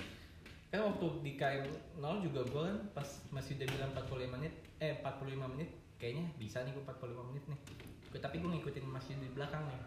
Kan 0.71 0.87
waktu 0.87 1.07
di 1.23 1.31
KM 1.35 1.67
0 1.99 2.23
juga 2.23 2.41
gue 2.47 2.61
kan 2.71 2.77
pas 2.95 3.09
masih 3.35 3.59
udah 3.59 3.67
bilang 3.67 3.91
45 3.91 4.35
menit, 4.39 4.53
eh 4.79 4.95
45 5.03 5.51
menit 5.51 5.69
kayaknya 5.99 6.25
bisa 6.39 6.63
nih 6.63 6.71
gue 6.71 6.83
45 6.87 7.29
menit 7.35 7.43
nih. 7.51 7.59
Tapi 8.17 8.35
gue 8.39 8.49
ngikutin 8.55 8.85
masih 8.87 9.19
di 9.19 9.27
belakang 9.35 9.67
nih. 9.67 9.79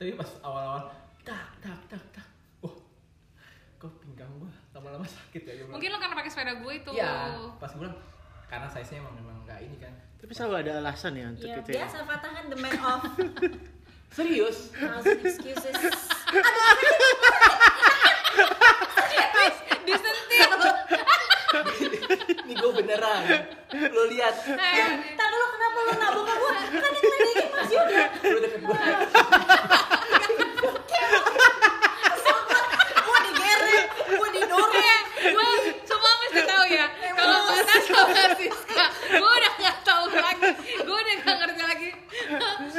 Tapi 0.00 0.16
pas 0.16 0.30
awal-awal 0.40 0.88
tak 1.20 1.44
tak 1.60 1.76
tak 1.86 2.00
tak. 2.10 2.24
Wah, 2.58 2.72
kok 3.76 3.92
pinggang 4.00 4.32
gue 4.34 4.48
lama-lama 4.72 5.04
sakit 5.04 5.42
ya. 5.44 5.52
gua. 5.60 5.76
Mungkin 5.76 5.88
lo 5.90 5.98
karena 5.98 6.16
pakai 6.16 6.30
sepeda 6.30 6.56
gue 6.56 6.72
itu. 6.74 6.90
Iya, 6.90 7.36
pas 7.54 7.68
gue 7.68 7.80
bilang 7.80 7.96
karena 8.46 8.66
size-nya 8.66 8.98
emang 8.98 9.14
memang 9.14 9.36
nggak 9.44 9.60
ini 9.60 9.76
kan. 9.76 9.92
Tapi 10.16 10.32
selalu 10.32 10.54
ada 10.58 10.80
alasan 10.80 11.12
ya 11.14 11.26
untuk 11.28 11.44
ya 11.46 11.54
itu 11.54 11.70
ya. 11.70 11.76
biasa 11.78 11.96
Fatah 12.02 12.30
kan 12.30 12.44
the 12.46 12.56
man 12.56 12.72
of 12.74 13.00
Serius? 14.16 14.72
thousand 14.72 15.20
excuses 15.20 15.76
Disentil. 19.80 20.50
Ini 22.40 22.54
gue 22.54 22.72
beneran. 22.74 23.22
Lo 23.70 24.02
lihat. 24.08 24.34
Eh, 24.46 24.88
Ntar 25.14 25.28
dulu 25.28 25.46
kenapa 25.48 25.78
lu 25.78 25.92
nabok 25.94 26.24
ke 26.24 26.34
gua? 26.36 26.52
Kan 26.56 26.90
yang 26.90 27.04
ngeledekin 27.04 27.48
Mas 27.52 27.70
Yuda 27.70 28.02
Lo 28.24 28.38
deket 28.40 28.60
gue. 28.60 28.78
Gua 33.00 33.18
digeret, 33.24 33.86
gua 34.10 34.28
didorong 34.30 35.00
gue 35.20 35.48
semua 35.82 36.12
mesti 36.20 36.42
tahu 36.42 36.64
ya 36.66 36.86
kalau 37.12 37.38
Fata 37.48 37.74
sama 37.80 38.24
Siska 38.32 38.84
gue 39.10 39.30
udah 39.32 39.52
nggak 39.56 39.76
tahu 39.82 40.04
lagi 40.10 40.50
gue 40.78 40.96
udah 40.96 41.14
nggak 41.16 41.36
ngerti 41.36 41.62
lagi 41.62 41.88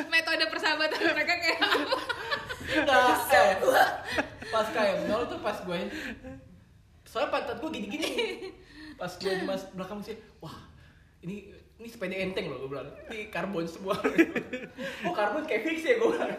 metode 0.07 0.45
persahabatan 0.47 0.99
mereka 1.11 1.33
kayak 1.35 1.59
apa 1.59 1.97
Nah, 2.71 3.11
eh, 3.27 3.51
pas 4.51 4.67
KM 4.67 4.99
0 5.05 5.25
tuh 5.25 5.39
pas 5.39 5.57
gue 5.57 5.79
soalnya 7.03 7.29
pantat 7.29 7.57
gue 7.57 7.69
gini-gini. 7.71 8.09
Pas 8.93 9.09
gue 9.11 9.33
di 9.33 9.43
mas 9.43 9.65
belakang 9.71 9.97
sih 9.99 10.13
wah 10.37 10.53
ini 11.19 11.49
ini 11.75 11.87
sepeda 11.89 12.13
enteng 12.13 12.45
loh 12.45 12.61
gue 12.61 12.69
bilang. 12.69 12.85
Ini 13.09 13.27
karbon 13.27 13.65
semua. 13.65 13.97
Oh 15.03 15.11
karbon 15.11 15.41
kayak 15.43 15.65
fix 15.65 15.81
ya 15.83 15.97
gue 15.97 16.05
bilang? 16.07 16.29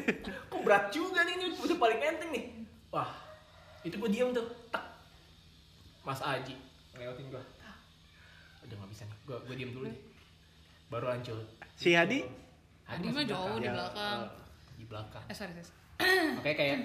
Kok 0.50 0.60
berat 0.60 0.92
juga 0.92 1.24
nih 1.24 1.34
ini 1.34 1.46
udah 1.54 1.76
paling 1.76 1.96
enteng 1.98 2.30
nih. 2.30 2.44
Wah 2.90 3.08
itu 3.80 3.96
gue 3.96 4.10
diam 4.10 4.28
tuh 4.30 4.44
tak 4.68 4.84
mas 6.02 6.20
Aji 6.20 6.52
ngelewatin 6.92 7.26
gue 7.26 7.42
Tak. 7.56 7.76
udah 8.62 8.76
nggak 8.76 8.90
bisa 8.90 9.02
nih 9.02 9.16
gue 9.24 9.36
gue 9.40 9.54
diam 9.56 9.70
dulu 9.72 9.84
nih 9.88 10.00
baru 10.86 11.06
lanjut 11.08 11.44
Si 11.72 11.96
Hadi? 11.96 12.20
Hadi 12.84 13.06
mah 13.08 13.24
jauh 13.24 13.56
di 13.56 13.64
Ya, 13.64 13.72
belakang. 13.72 14.20
di 14.74 14.84
belakang. 14.84 15.24
Eh 15.24 15.32
sorry 15.32 15.54
sis 15.54 15.72
Makanya 16.36 16.56
kayak 16.58 16.76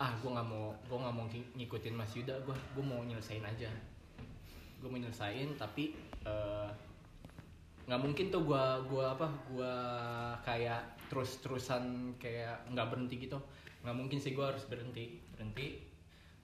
ah 0.00 0.08
gue 0.16 0.30
nggak 0.32 0.48
mau 0.48 0.72
gue 0.88 0.96
nggak 0.96 1.12
mau 1.14 1.26
ng- 1.28 1.50
ngikutin 1.60 1.92
Mas 1.92 2.16
Yuda 2.16 2.32
gue 2.40 2.56
gue 2.56 2.84
mau 2.84 3.04
nyelesain 3.04 3.44
aja. 3.44 3.68
Gue 4.80 4.88
mau 4.88 4.96
nyelesain 4.96 5.52
tapi 5.60 5.92
eh, 6.24 6.68
nggak 7.84 8.00
mungkin 8.00 8.32
tuh 8.32 8.48
gue 8.48 8.64
gua 8.88 9.12
apa 9.12 9.26
gue 9.50 9.74
kayak 10.40 10.80
terus 11.12 11.44
terusan 11.44 12.16
kayak 12.16 12.64
nggak 12.72 12.88
berhenti 12.88 13.20
gitu. 13.20 13.36
Nggak 13.84 13.96
mungkin 13.96 14.16
sih 14.16 14.32
gue 14.32 14.40
harus 14.40 14.64
berhenti. 14.64 15.20
Berhenti 15.36 15.84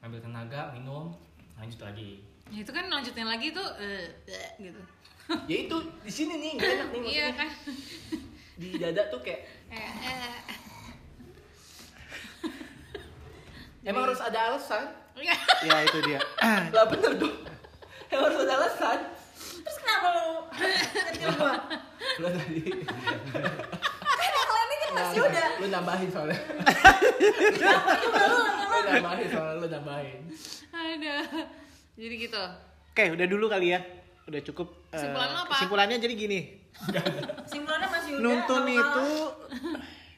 ngambil 0.05 0.21
tenaga 0.21 0.77
minum 0.77 1.17
lanjut 1.57 1.81
lagi. 1.81 2.21
Ya, 2.53 2.61
itu 2.63 2.71
kan 2.71 2.93
lanjutin 2.93 3.25
lagi 3.25 3.57
tuh 3.57 3.65
eh, 3.81 4.05
eh, 4.29 4.51
gitu. 4.61 4.81
Ya 5.49 5.57
itu 5.65 5.77
di 6.05 6.13
sini 6.13 6.35
nih 6.39 6.51
nggak 6.61 6.71
enak 6.77 6.89
nih 6.93 7.01
iya 7.09 7.27
kan? 7.33 7.49
Di 8.61 8.69
dada 8.77 9.09
tuh 9.09 9.25
kayak 9.25 9.43
Eh, 9.67 9.81
eh. 9.81 10.37
Emang 13.87 14.03
harus 14.05 14.21
ada 14.21 14.39
alasan 14.51 14.85
Iya. 15.17 15.33
Ya 15.65 15.77
itu 15.81 15.99
dia. 16.05 16.21
lah 16.77 16.85
bener 16.87 17.17
dong 17.17 17.33
emang 18.07 18.25
harus 18.27 18.41
ada 18.43 18.55
alasan 18.57 18.99
Terus 19.37 19.77
kenapa 19.79 20.07
lu 20.11 20.27
gua? 21.33 21.55
lo 22.17 22.29
tadi 22.31 22.61
Kan 23.97 24.31
yang 24.31 24.51
lainnya 24.51 24.77
kan 24.77 24.91
Mas 24.93 25.11
Yuda 25.13 25.45
lu 25.57 25.67
nambahin 25.69 26.09
soalnya 26.09 26.39
Kenapa 27.51 27.91
lu 28.23 28.37
lu 28.37 28.79
nambahin 28.87 29.27
soalnya 29.27 29.55
lu 29.57 29.67
nambahin 29.69 30.21
ada 30.71 31.17
jadi 31.95 32.15
gitu 32.21 32.45
Oke, 32.91 33.13
udah 33.13 33.27
dulu 33.27 33.45
kali 33.47 33.73
ya. 33.73 33.81
Udah 34.25 34.41
cukup. 34.43 34.73
eh, 34.89 34.97
Kesimpulan 34.97 35.29
lo 35.29 35.45
apa? 35.45 35.53
Kesimpulannya 35.53 35.97
jadi 35.99 36.15
gini. 36.15 36.41
Simpulannya 37.45 37.89
Mas 37.89 38.05
Yuda 38.09 38.21
Nuntun 38.21 38.65
itu 38.67 39.07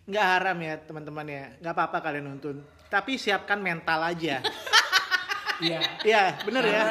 nggak 0.07 0.26
haram 0.28 0.59
ya 0.59 0.74
teman-teman 0.81 1.26
ya. 1.26 1.44
Nggak 1.59 1.74
apa-apa 1.74 1.98
kalian 2.00 2.31
nuntun. 2.31 2.62
Tapi 2.88 3.20
siapkan 3.20 3.61
mental 3.61 4.01
aja. 4.01 4.40
iya 5.64 5.81
Iya, 6.03 6.22
bener 6.44 6.64
ya. 6.64 6.83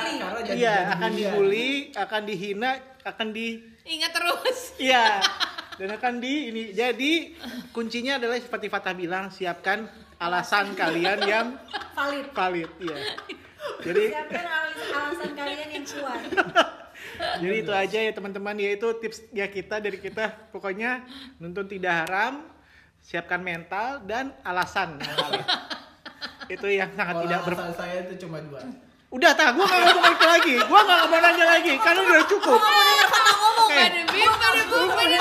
Iya, 0.54 0.76
akan 0.98 1.12
dibully, 1.14 1.70
akan 1.98 2.22
dihina, 2.24 2.72
akan 3.02 3.28
di 3.34 3.60
ingat 3.88 4.12
terus 4.14 4.78
Iya. 4.78 5.22
Dan 5.82 5.94
akan 5.94 6.18
di 6.18 6.50
ini. 6.50 6.64
Jadi 6.74 7.38
kuncinya 7.70 8.18
adalah 8.18 8.42
seperti 8.42 8.66
Fatah 8.66 8.98
bilang, 8.98 9.30
siapkan 9.30 9.86
alasan 10.18 10.74
kalian 10.74 11.22
yang 11.22 11.48
valid 11.94 12.34
valid. 12.34 12.70
Iya. 12.82 12.98
Jadi 13.86 14.04
Siapkan 14.10 14.46
alas- 14.46 14.90
alasan 14.90 15.32
kalian 15.38 15.68
yang 15.70 15.86
kuat 15.86 16.22
jadi 17.42 17.56
itu 17.62 17.74
aja 17.74 18.00
ya 18.02 18.12
teman-teman 18.14 18.58
yaitu 18.58 18.88
tips 18.98 19.30
ya 19.34 19.46
kita 19.50 19.78
dari 19.82 19.98
kita 20.02 20.50
pokoknya 20.54 21.06
nuntun 21.38 21.70
tidak 21.70 22.06
haram, 22.06 22.46
siapkan 23.02 23.42
mental 23.42 24.02
dan 24.06 24.34
alasan 24.42 24.98
yang 25.02 25.16
valid. 25.18 25.46
Itu 26.48 26.68
yang 26.72 26.90
sangat 26.96 27.14
kalau 27.16 27.24
tidak 27.28 27.42
ber 27.44 27.54
saya 27.76 27.96
itu 28.08 28.14
cuma 28.26 28.38
dua 28.44 28.62
Udah 29.08 29.32
tak, 29.40 29.56
gua 29.56 29.64
nggak 29.64 29.88
mau 29.88 30.04
balik 30.04 30.20
lagi. 30.20 30.54
Gua 30.68 30.84
nggak 30.84 31.08
mau 31.08 31.20
nanya 31.24 31.46
lagi, 31.48 31.74
karena 31.80 32.02
udah 32.04 32.28
cukup. 32.28 32.60
Mau 32.60 32.82
denger 32.84 33.08
Fatah 33.08 33.36
ngomong 33.40 33.70
Oke. 33.72 33.80
pada 33.80 34.02
bim 34.04 34.32
pada 34.92 35.18